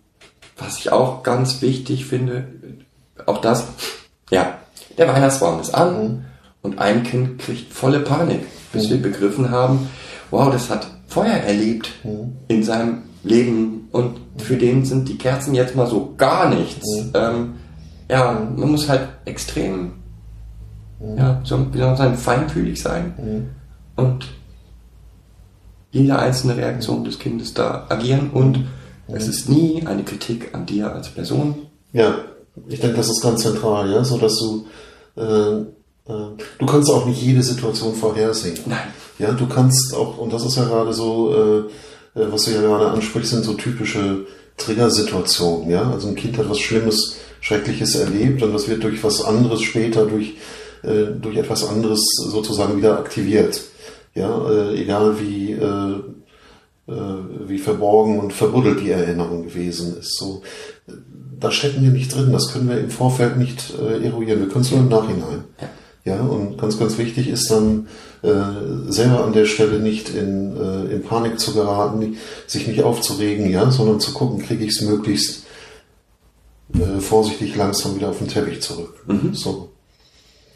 was 0.58 0.78
ich 0.78 0.92
auch 0.92 1.24
ganz 1.24 1.62
wichtig 1.62 2.06
finde, 2.06 2.48
auch 3.26 3.40
das, 3.40 3.66
ja, 4.30 4.60
der 4.98 5.08
Weihnachtsbaum 5.08 5.60
ist 5.62 5.74
an 5.74 6.26
und 6.62 6.80
ein 6.80 7.04
Kind 7.04 7.40
kriegt 7.40 7.74
volle 7.74 8.00
Panik, 8.00 8.42
bis 8.74 8.90
wir 8.90 9.02
begriffen 9.02 9.52
haben, 9.52 9.90
wow, 10.32 10.52
das 10.52 10.70
hat 10.70 10.88
Feuer 11.08 11.34
erlebt 11.34 11.92
in 12.48 12.64
seinem 12.64 13.04
Leben 13.24 13.88
und 13.92 14.20
für 14.38 14.58
den 14.58 14.86
sind 14.86 15.10
die 15.10 15.18
Kerzen 15.18 15.54
jetzt 15.54 15.76
mal 15.76 15.88
so 15.88 16.14
gar 16.18 16.50
nichts. 16.50 16.86
Ähm, 17.14 17.56
ja, 18.10 18.48
man 18.56 18.72
muss 18.72 18.90
halt 18.90 19.08
extrem, 19.26 19.94
ja, 21.18 21.42
so, 21.44 21.74
wie 21.74 21.78
soll 21.78 21.88
man 21.88 21.98
sagen, 21.98 22.16
feinfühlig 22.16 22.82
sein 22.82 23.50
und 23.96 24.28
jede 25.92 26.18
einzelne 26.18 26.56
Reaktion 26.56 27.04
des 27.04 27.20
Kindes 27.20 27.54
da 27.54 27.86
agieren 27.90 28.30
und 28.32 28.66
es 29.08 29.28
ist 29.28 29.50
nie 29.50 29.86
eine 29.86 30.04
Kritik 30.04 30.54
an 30.54 30.66
dir 30.66 30.94
als 30.94 31.10
Person. 31.10 31.68
Ja, 31.92 32.16
ich 32.68 32.80
denke, 32.80 32.98
das 32.98 33.10
ist 33.10 33.22
ganz 33.22 33.42
zentral, 33.42 33.92
ja, 33.92 34.04
so 34.04 34.18
dass 34.18 34.38
du 34.38 34.66
äh, 35.22 35.66
äh, 36.08 36.44
du 36.58 36.66
kannst 36.66 36.90
auch 36.90 37.06
nicht 37.06 37.22
jede 37.22 37.44
Situation 37.44 37.94
vorhersehen. 37.96 38.60
Nein. 38.66 38.80
Ja, 39.20 39.32
du 39.32 39.48
kannst 39.48 39.94
auch, 39.94 40.18
und 40.18 40.34
das 40.34 40.46
ist 40.46 40.58
ja 40.58 40.66
gerade 40.66 40.94
so, 40.94 41.34
äh, 41.34 42.20
äh, 42.20 42.32
was 42.32 42.46
du 42.46 42.52
ja 42.52 42.62
gerade 42.62 42.90
ansprichst, 42.90 43.32
sind 43.32 43.44
so 43.44 43.54
typische 43.54 44.26
Triggersituationen, 44.58 45.70
ja. 45.70 45.90
Also 45.92 46.08
ein 46.08 46.16
Kind 46.16 46.38
hat 46.38 46.50
was 46.50 46.60
Schlimmes, 46.60 47.18
Schreckliches 47.40 47.96
erlebt 47.96 48.44
und 48.44 48.54
das 48.54 48.68
wird 48.68 48.84
durch 48.84 49.04
was 49.04 49.24
anderes 49.24 49.62
später, 49.62 50.06
durch, 50.06 50.36
äh, 50.84 51.06
durch 51.20 51.38
etwas 51.38 51.68
anderes 51.68 52.02
sozusagen 52.16 52.78
wieder 52.78 52.98
aktiviert. 53.00 53.62
Ja, 54.14 54.50
äh, 54.50 54.82
egal 54.82 55.20
wie, 55.20 55.54
äh, 55.54 55.94
äh, 56.88 56.94
wie 57.48 57.60
verborgen 57.60 58.20
und 58.20 58.34
verbuddelt 58.34 58.82
die 58.82 58.92
Erinnerung 58.92 59.44
gewesen 59.44 59.98
ist. 59.98 60.18
So, 60.18 60.42
da 61.40 61.52
stecken 61.52 61.84
wir 61.84 61.92
nicht 61.92 62.14
drin, 62.14 62.32
das 62.32 62.52
können 62.52 62.70
wir 62.70 62.80
im 62.80 62.90
Vorfeld 62.90 63.38
nicht 63.38 63.74
äh, 63.80 64.06
eruieren, 64.06 64.40
wir 64.40 64.50
können 64.50 64.66
es 64.66 64.72
nur 64.72 64.82
im 64.82 64.90
Nachhinein. 64.90 65.46
Ja, 66.04 66.20
und 66.20 66.58
ganz, 66.58 66.80
ganz 66.80 66.98
wichtig 66.98 67.30
ist 67.30 67.50
dann, 67.52 67.88
äh, 68.24 68.92
selber 68.92 69.24
an 69.24 69.34
der 69.34 69.46
Stelle 69.46 69.80
nicht 69.80 70.10
in, 70.10 70.56
äh, 70.56 70.94
in 70.94 71.04
Panik 71.04 71.40
zu 71.40 71.54
geraten, 71.54 72.18
sich 72.48 72.68
nicht 72.68 72.84
aufzuregen, 72.84 73.50
ja, 73.50 73.72
sondern 73.72 74.00
zu 74.00 74.14
gucken, 74.14 74.42
kriege 74.42 74.64
ich 74.64 74.72
es 74.72 74.82
möglichst 74.82 75.46
äh, 76.74 77.00
vorsichtig 77.00 77.56
langsam 77.56 77.96
wieder 77.96 78.10
auf 78.10 78.20
den 78.20 78.28
Teppich 78.28 78.62
zurück. 78.62 79.04
So. 79.34 79.71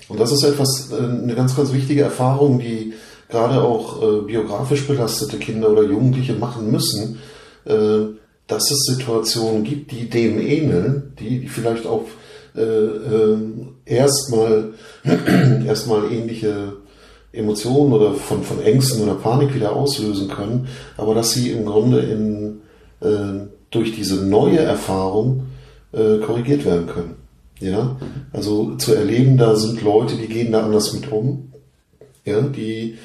Und 0.08 0.20
das 0.20 0.32
ist 0.32 0.44
etwas, 0.44 0.92
äh, 0.92 0.98
eine 0.98 1.36
ganz, 1.36 1.56
ganz 1.56 1.74
wichtige 1.74 2.04
Erfahrung, 2.04 2.60
die 2.60 2.94
gerade 3.30 3.62
auch 3.62 4.02
äh, 4.02 4.22
biografisch 4.22 4.88
belastete 4.88 5.38
Kinder 5.38 5.72
oder 5.72 5.84
Jugendliche 5.84 6.34
machen 6.34 6.72
müssen, 6.72 7.20
äh, 7.66 8.14
dass 8.48 8.70
es 8.70 8.86
Situationen 8.86 9.64
gibt, 9.64 9.92
die 9.92 10.10
dem 10.10 10.40
ähneln, 10.40 11.14
die, 11.20 11.48
vielleicht 11.48 11.88
auch 11.88 12.04
erstmal 13.84 14.70
erstmal 15.68 16.10
ähnliche 16.10 16.78
Emotionen 17.34 17.92
oder 17.92 18.14
von, 18.14 18.44
von 18.44 18.62
Ängsten 18.62 19.04
oder 19.04 19.16
Panik 19.16 19.54
wieder 19.54 19.76
auslösen 19.76 20.30
können, 20.30 20.70
aber 20.96 21.14
dass 21.14 21.32
sie 21.32 21.52
im 21.52 21.66
Grunde 21.66 22.00
in, 22.00 22.62
durch 23.72 23.94
diese 23.94 24.26
neue 24.26 24.60
Erfahrung 24.60 25.48
korrigiert 25.92 26.64
werden 26.64 26.88
können. 26.88 27.25
Ja, 27.60 27.96
also 28.34 28.76
zu 28.76 28.94
erleben, 28.94 29.38
da 29.38 29.56
sind 29.56 29.82
Leute, 29.82 30.16
die 30.18 30.28
gehen 30.28 30.52
da 30.52 30.64
anders 30.64 30.94
mit 30.94 31.10
um, 31.10 31.54
ja, 32.26 32.42
die, 32.42 32.98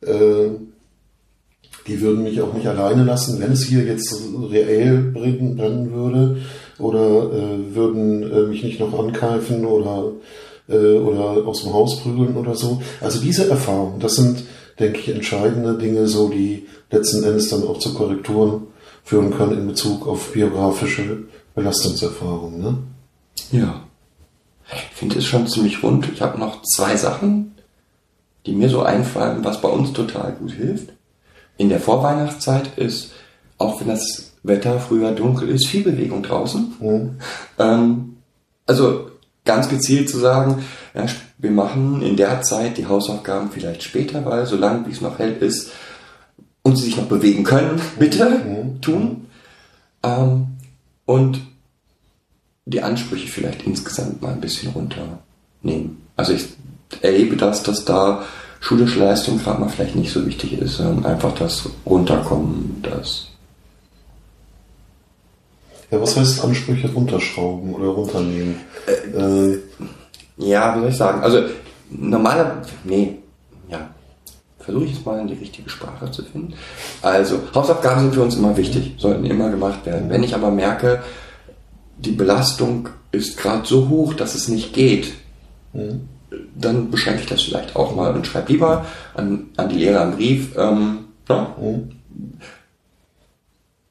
äh, 0.00 0.48
die 1.86 2.00
würden 2.00 2.22
mich 2.22 2.40
auch 2.40 2.54
nicht 2.54 2.66
alleine 2.66 3.04
lassen, 3.04 3.40
wenn 3.40 3.52
es 3.52 3.64
hier 3.64 3.84
jetzt 3.84 4.14
reell 4.50 5.12
brennen, 5.12 5.92
würde, 5.92 6.38
oder 6.78 7.30
äh, 7.32 7.74
würden 7.74 8.22
äh, 8.22 8.42
mich 8.42 8.64
nicht 8.64 8.80
noch 8.80 8.98
ankeifen 8.98 9.66
oder, 9.66 10.12
äh, 10.68 10.94
oder 10.96 11.46
aus 11.46 11.62
dem 11.62 11.74
Haus 11.74 12.00
prügeln 12.00 12.36
oder 12.36 12.54
so. 12.54 12.80
Also 13.02 13.20
diese 13.20 13.50
Erfahrung, 13.50 14.00
das 14.00 14.14
sind, 14.14 14.44
denke 14.78 14.98
ich, 15.00 15.08
entscheidende 15.10 15.76
Dinge, 15.76 16.06
so 16.06 16.28
die 16.28 16.66
letzten 16.90 17.22
Endes 17.22 17.50
dann 17.50 17.64
auch 17.64 17.78
zu 17.78 17.92
Korrekturen 17.92 18.62
führen 19.04 19.30
können 19.30 19.58
in 19.58 19.66
Bezug 19.66 20.06
auf 20.06 20.32
biografische 20.32 21.24
Belastungserfahrungen. 21.54 22.60
Ne? 22.60 22.78
Ja. 23.52 23.89
Ich 24.72 24.96
finde 24.96 25.18
es 25.18 25.24
schon 25.24 25.46
ziemlich 25.46 25.82
rund. 25.82 26.08
Ich 26.12 26.22
habe 26.22 26.38
noch 26.38 26.62
zwei 26.62 26.96
Sachen, 26.96 27.54
die 28.46 28.52
mir 28.52 28.68
so 28.68 28.82
einfallen, 28.82 29.44
was 29.44 29.60
bei 29.60 29.68
uns 29.68 29.92
total 29.92 30.32
gut 30.32 30.52
hilft. 30.52 30.90
In 31.56 31.68
der 31.68 31.80
Vorweihnachtszeit 31.80 32.78
ist, 32.78 33.12
auch 33.58 33.80
wenn 33.80 33.88
das 33.88 34.32
Wetter 34.42 34.80
früher 34.80 35.12
dunkel 35.12 35.48
ist, 35.48 35.66
viel 35.66 35.82
Bewegung 35.82 36.22
draußen. 36.22 36.74
Ähm, 37.58 38.16
also 38.66 39.10
ganz 39.44 39.68
gezielt 39.68 40.08
zu 40.08 40.18
sagen, 40.18 40.64
ja, 40.94 41.06
wir 41.38 41.50
machen 41.50 42.02
in 42.02 42.16
der 42.16 42.42
Zeit 42.42 42.78
die 42.78 42.86
Hausaufgaben 42.86 43.50
vielleicht 43.50 43.82
später, 43.82 44.24
weil 44.24 44.46
solange 44.46 44.86
wie 44.86 44.92
es 44.92 45.00
noch 45.00 45.18
hell 45.18 45.36
ist 45.40 45.70
und 46.62 46.76
sie 46.76 46.84
sich 46.84 46.96
noch 46.96 47.06
bewegen 47.06 47.44
können, 47.44 47.80
bitte 47.98 48.40
tun. 48.80 49.26
Ähm, 50.02 50.46
und 51.04 51.40
die 52.70 52.82
Ansprüche 52.82 53.28
vielleicht 53.28 53.64
insgesamt 53.64 54.22
mal 54.22 54.32
ein 54.32 54.40
bisschen 54.40 54.72
runternehmen. 54.72 56.02
Also 56.16 56.32
ich 56.32 56.46
erlebe 57.02 57.36
das, 57.36 57.62
dass 57.62 57.84
da 57.84 58.22
schulische 58.60 59.00
Leistung 59.00 59.38
gerade 59.38 59.60
mal 59.60 59.68
vielleicht 59.68 59.96
nicht 59.96 60.12
so 60.12 60.24
wichtig 60.26 60.52
ist, 60.58 60.76
sondern 60.76 61.04
einfach 61.06 61.34
das 61.34 61.68
Runterkommen, 61.86 62.80
das 62.82 63.26
Ja, 65.90 66.00
was 66.00 66.16
heißt 66.16 66.44
Ansprüche 66.44 66.92
runterschrauben 66.92 67.74
oder 67.74 67.88
runternehmen? 67.88 68.56
Äh, 68.86 69.58
Ja, 70.36 70.74
wie 70.76 70.80
soll 70.80 70.90
ich 70.90 70.96
sagen? 70.96 71.22
Also 71.22 71.42
normaler, 71.90 72.62
nee, 72.84 73.16
ja, 73.68 73.90
versuche 74.58 74.84
ich 74.84 74.92
es 74.92 75.04
mal 75.04 75.20
in 75.20 75.26
die 75.26 75.34
richtige 75.34 75.68
Sprache 75.68 76.10
zu 76.10 76.22
finden. 76.22 76.54
Also 77.02 77.40
Hausaufgaben 77.54 78.00
sind 78.02 78.14
für 78.14 78.22
uns 78.22 78.36
immer 78.36 78.56
wichtig, 78.56 78.94
sollten 78.98 79.24
immer 79.24 79.50
gemacht 79.50 79.84
werden. 79.84 80.08
Wenn 80.08 80.22
ich 80.22 80.34
aber 80.34 80.50
merke, 80.50 81.02
die 82.00 82.12
Belastung 82.12 82.88
ist 83.12 83.36
gerade 83.36 83.66
so 83.66 83.88
hoch, 83.88 84.14
dass 84.14 84.34
es 84.34 84.48
nicht 84.48 84.72
geht, 84.72 85.12
dann 86.54 86.90
beschränke 86.90 87.20
ich 87.22 87.26
das 87.28 87.42
vielleicht 87.42 87.76
auch 87.76 87.94
mal 87.94 88.14
und 88.14 88.26
schreibe 88.26 88.52
lieber 88.52 88.84
an, 89.14 89.46
an 89.56 89.68
die 89.68 89.76
Lehrer 89.76 90.02
einen 90.02 90.16
Brief. 90.16 90.56
Ähm, 90.56 90.98
ja, 91.28 91.54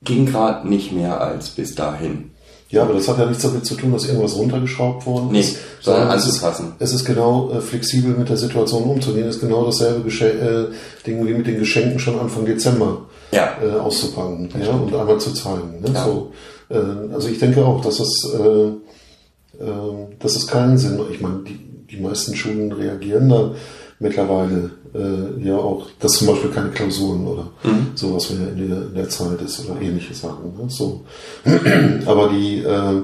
ging 0.03 0.25
gerade 0.25 0.67
nicht 0.67 0.91
mehr 0.91 1.19
als 1.21 1.49
bis 1.49 1.75
dahin. 1.75 2.31
ja, 2.69 2.83
aber 2.83 2.93
das 2.93 3.07
hat 3.07 3.17
ja 3.17 3.25
nichts 3.25 3.43
damit 3.43 3.65
zu 3.65 3.75
tun, 3.75 3.91
dass 3.91 4.05
irgendwas 4.07 4.35
runtergeschraubt 4.35 5.05
worden 5.05 5.29
Nee, 5.31 5.41
ist. 5.41 5.57
sondern 5.81 6.09
es 6.11 6.25
ist, 6.25 6.35
anzupassen. 6.43 6.73
es 6.79 6.93
ist 6.93 7.03
genau 7.05 7.51
äh, 7.51 7.59
flexibel 7.61 8.11
mit 8.15 8.29
der 8.29 8.37
Situation 8.37 8.83
umzugehen. 8.83 9.27
Es 9.27 9.35
ist 9.35 9.41
genau 9.41 9.65
dasselbe 9.65 10.01
Gesche 10.03 10.29
äh, 10.31 11.05
Ding 11.05 11.25
wie 11.27 11.33
mit 11.33 11.47
den 11.47 11.59
Geschenken 11.59 11.99
schon 11.99 12.17
Anfang 12.19 12.45
Dezember 12.45 13.01
Ja. 13.31 13.57
äh, 13.61 13.71
auszupacken 13.79 14.49
ja, 14.61 14.69
und 14.71 14.93
einmal 14.95 15.19
zu 15.19 15.33
zeigen. 15.33 15.81
Ne? 15.81 15.89
Ja. 15.93 16.05
So, 16.05 16.31
also 16.75 17.29
ich 17.29 17.39
denke 17.39 17.65
auch, 17.65 17.81
dass 17.81 17.99
es, 17.99 18.33
äh, 18.33 19.63
äh, 19.63 20.07
dass 20.19 20.35
es 20.35 20.47
keinen 20.47 20.77
Sinn 20.77 20.97
macht. 20.97 21.11
Ich 21.11 21.21
meine, 21.21 21.43
die, 21.47 21.57
die 21.89 22.01
meisten 22.01 22.35
Schulen 22.35 22.71
reagieren 22.71 23.29
da 23.29 23.51
mittlerweile 23.99 24.71
äh, 24.93 25.45
ja 25.45 25.57
auch, 25.57 25.87
dass 25.99 26.13
zum 26.13 26.27
Beispiel 26.27 26.51
keine 26.51 26.69
Klausuren 26.69 27.27
oder 27.27 27.51
sowas 27.95 28.29
mehr 28.29 28.49
in 28.49 28.69
der, 28.69 28.81
in 28.83 28.93
der 28.95 29.09
Zeit 29.09 29.41
ist 29.41 29.67
oder 29.67 29.81
ähnliche 29.81 30.13
Sachen. 30.13 30.57
Ne? 30.57 30.69
So. 30.69 31.05
Aber 32.05 32.29
die, 32.29 32.59
äh, 32.59 32.97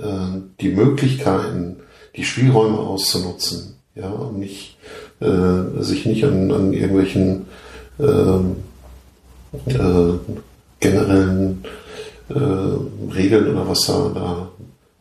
äh, 0.00 0.40
die 0.60 0.70
Möglichkeiten, 0.70 1.76
die 2.16 2.24
Spielräume 2.24 2.78
auszunutzen, 2.78 3.74
ja, 3.94 4.08
und 4.08 4.38
nicht, 4.38 4.76
äh, 5.20 5.82
sich 5.82 6.06
nicht 6.06 6.24
an, 6.24 6.50
an 6.50 6.72
irgendwelchen 6.72 7.46
ähm, 8.00 8.56
äh, 9.66 10.34
generellen 10.80 11.64
äh, 12.28 13.12
Regeln 13.14 13.52
oder 13.52 13.68
was 13.68 13.86
da, 13.86 14.10
da 14.14 14.48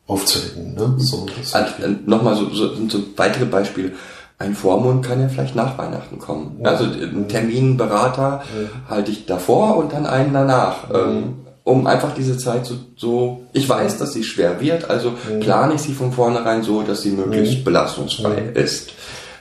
aufzuhängen. 0.07 0.75
Ne? 0.75 0.95
So, 0.97 1.25
das 1.37 1.53
Also, 1.53 1.83
äh, 1.83 1.95
Nochmal 2.05 2.35
so, 2.35 2.49
so, 2.49 2.69
so 2.87 2.99
weitere 3.15 3.45
Beispiele. 3.45 3.91
Ein 4.39 4.55
Vormund 4.55 5.05
kann 5.05 5.21
ja 5.21 5.29
vielleicht 5.29 5.55
nach 5.55 5.77
Weihnachten 5.77 6.19
kommen. 6.19 6.59
Also 6.63 6.83
einen 6.85 7.29
Terminberater 7.29 8.43
halte 8.89 9.11
ich 9.11 9.25
davor 9.25 9.77
und 9.77 9.93
dann 9.93 10.05
einen 10.05 10.33
danach. 10.33 10.89
Ähm, 10.93 11.35
um 11.63 11.87
einfach 11.87 12.13
diese 12.13 12.37
Zeit 12.37 12.65
so, 12.65 12.75
so, 12.97 13.43
ich 13.53 13.69
weiß, 13.69 13.97
dass 13.97 14.11
sie 14.11 14.23
schwer 14.23 14.59
wird, 14.59 14.89
also 14.89 15.13
plane 15.39 15.75
ich 15.75 15.81
sie 15.81 15.93
von 15.93 16.11
vornherein 16.11 16.61
so, 16.61 16.81
dass 16.81 17.03
sie 17.03 17.11
möglichst 17.11 17.63
belastungsfrei 17.63 18.51
ist. 18.53 18.91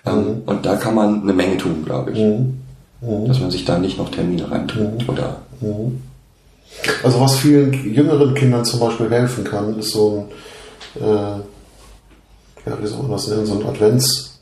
Ähm, 0.06 0.42
und 0.46 0.64
da 0.64 0.76
kann 0.76 0.94
man 0.94 1.22
eine 1.22 1.32
Menge 1.32 1.56
tun, 1.56 1.84
glaube 1.84 2.12
ich. 2.12 2.18
Dass 3.26 3.40
man 3.40 3.50
sich 3.50 3.64
da 3.64 3.78
nicht 3.78 3.98
noch 3.98 4.10
Termine 4.10 4.48
reintut 4.48 5.08
oder 5.08 5.38
Also 7.02 7.20
was 7.20 7.36
vielen 7.36 7.72
jüngeren 7.72 8.34
Kindern 8.34 8.64
zum 8.64 8.80
Beispiel 8.80 9.10
helfen 9.10 9.44
kann, 9.44 9.78
ist 9.78 9.90
so 9.92 10.28
ein, 10.96 11.02
äh, 11.02 11.06
ja, 12.68 12.78
wie 12.80 12.86
soll 12.86 13.02
man 13.02 13.12
das 13.12 13.28
nennen, 13.28 13.46
so 13.46 13.58
ein 13.58 13.66
Advents 13.66 14.40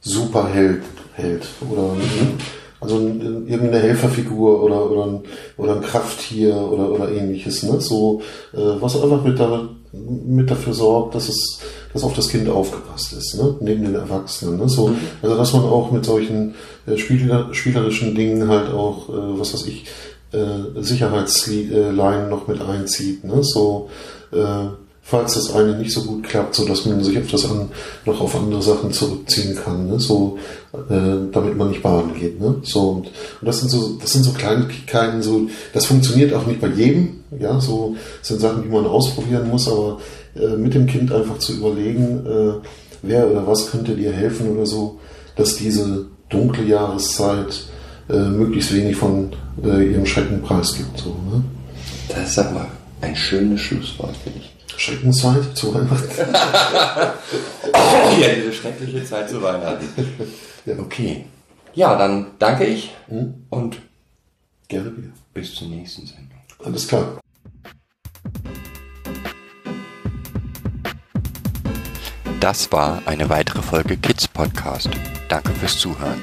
Superheld 0.00 0.82
Held 1.14 1.46
oder 1.70 1.90
also 2.80 2.96
ein- 2.96 3.46
irgendeine 3.46 3.78
Helferfigur 3.80 4.62
oder 4.64 4.90
oder 4.90 5.06
ein, 5.06 5.20
oder 5.58 5.76
ein 5.76 5.82
Krafttier 5.82 6.56
oder 6.56 6.90
oder 6.90 7.12
ähnliches, 7.12 7.62
ne? 7.64 7.80
So 7.80 8.22
äh, 8.54 8.56
was 8.80 9.00
einfach 9.00 9.22
mit, 9.22 9.38
da, 9.38 9.68
mit 9.92 10.50
dafür 10.50 10.72
sorgt, 10.72 11.14
dass 11.14 11.28
es 11.28 11.60
dass 11.92 12.02
auf 12.02 12.14
das 12.14 12.28
Kind 12.30 12.48
aufgepasst 12.48 13.12
ist, 13.12 13.36
ne? 13.36 13.54
neben 13.60 13.84
den 13.84 13.94
Erwachsenen. 13.94 14.58
Ne? 14.58 14.66
So, 14.66 14.92
also 15.20 15.36
dass 15.36 15.52
man 15.52 15.64
auch 15.64 15.90
mit 15.92 16.06
solchen 16.06 16.54
äh, 16.86 16.96
spieler, 16.96 17.52
spielerischen 17.52 18.14
Dingen 18.14 18.48
halt 18.48 18.72
auch, 18.72 19.10
äh, 19.10 19.38
was 19.38 19.52
weiß 19.52 19.66
ich, 19.66 19.84
äh, 20.32 20.82
Sicherheitsleinen 20.82 22.30
noch 22.30 22.48
mit 22.48 22.60
einzieht. 22.60 23.24
Ne? 23.24 23.42
So, 23.42 23.88
äh, 24.32 24.68
falls 25.02 25.34
das 25.34 25.54
eine 25.54 25.76
nicht 25.76 25.92
so 25.92 26.04
gut 26.04 26.22
klappt, 26.22 26.54
so 26.54 26.66
dass 26.66 26.86
man 26.86 27.02
sich 27.02 27.18
auf 27.18 27.30
das 27.30 27.50
an, 27.50 27.68
noch 28.06 28.20
auf 28.20 28.34
andere 28.36 28.62
Sachen 28.62 28.92
zurückziehen 28.92 29.56
kann. 29.56 29.88
Ne? 29.88 29.98
So, 30.00 30.38
äh, 30.72 31.30
damit 31.32 31.56
man 31.56 31.68
nicht 31.68 31.82
baden 31.82 32.14
geht. 32.14 32.40
Ne? 32.40 32.56
So, 32.62 32.88
und, 32.88 33.06
und 33.06 33.12
das 33.42 33.60
sind 33.60 33.68
so, 33.68 33.98
das 34.00 34.12
sind 34.12 34.22
so 34.22 34.32
Kleinigkeiten, 34.32 35.22
so, 35.22 35.48
das 35.74 35.86
funktioniert 35.86 36.32
auch 36.32 36.46
nicht 36.46 36.60
bei 36.60 36.68
jedem. 36.68 37.24
Ja, 37.38 37.60
so 37.60 37.96
sind 38.20 38.40
Sachen, 38.40 38.62
die 38.62 38.68
man 38.68 38.86
ausprobieren 38.86 39.48
muss, 39.48 39.68
aber 39.68 39.98
äh, 40.34 40.56
mit 40.56 40.74
dem 40.74 40.86
Kind 40.86 41.12
einfach 41.12 41.38
zu 41.38 41.54
überlegen, 41.54 42.26
äh, 42.26 42.66
wer 43.02 43.30
oder 43.30 43.46
was 43.46 43.70
könnte 43.70 43.96
dir 43.96 44.12
helfen 44.12 44.54
oder 44.54 44.66
so, 44.66 44.98
dass 45.36 45.56
diese 45.56 46.06
dunkle 46.28 46.64
Jahreszeit 46.64 47.64
äh, 48.12 48.16
möglichst 48.16 48.72
wenig 48.74 48.96
von 48.96 49.32
äh, 49.64 49.90
ihrem 49.92 50.06
Schrecken 50.06 50.42
preisgibt. 50.42 50.98
So, 50.98 51.10
ne? 51.30 51.42
das 52.08 52.30
ist 52.30 52.38
aber 52.38 52.66
ein 53.00 53.16
schönes 53.16 53.60
Schlusswort, 53.60 54.16
finde 54.22 54.40
ich. 54.40 54.54
Schreckenzeit 54.76 55.56
zu 55.56 55.74
Weihnachten. 55.74 56.08
Ja, 58.20 58.28
diese 58.28 58.52
schreckliche 58.52 59.04
Zeit 59.04 59.30
zu 59.30 59.40
Weihnachten. 59.42 59.86
Ja. 60.66 60.78
Okay. 60.78 61.24
Ja, 61.74 61.96
dann 61.96 62.26
danke 62.38 62.64
ich 62.64 62.90
und 63.48 63.78
Gerne 64.68 64.96
wieder. 64.96 65.08
bis 65.32 65.54
zur 65.54 65.68
nächsten 65.68 66.06
Sendung. 66.06 66.38
Alles 66.64 66.86
klar. 66.86 67.20
Das 72.40 72.70
war 72.72 73.02
eine 73.06 73.28
weitere 73.28 73.62
Folge 73.62 73.96
Kids 73.96 74.28
Podcast. 74.28 74.90
Danke 75.28 75.50
fürs 75.52 75.78
Zuhören. 75.78 76.22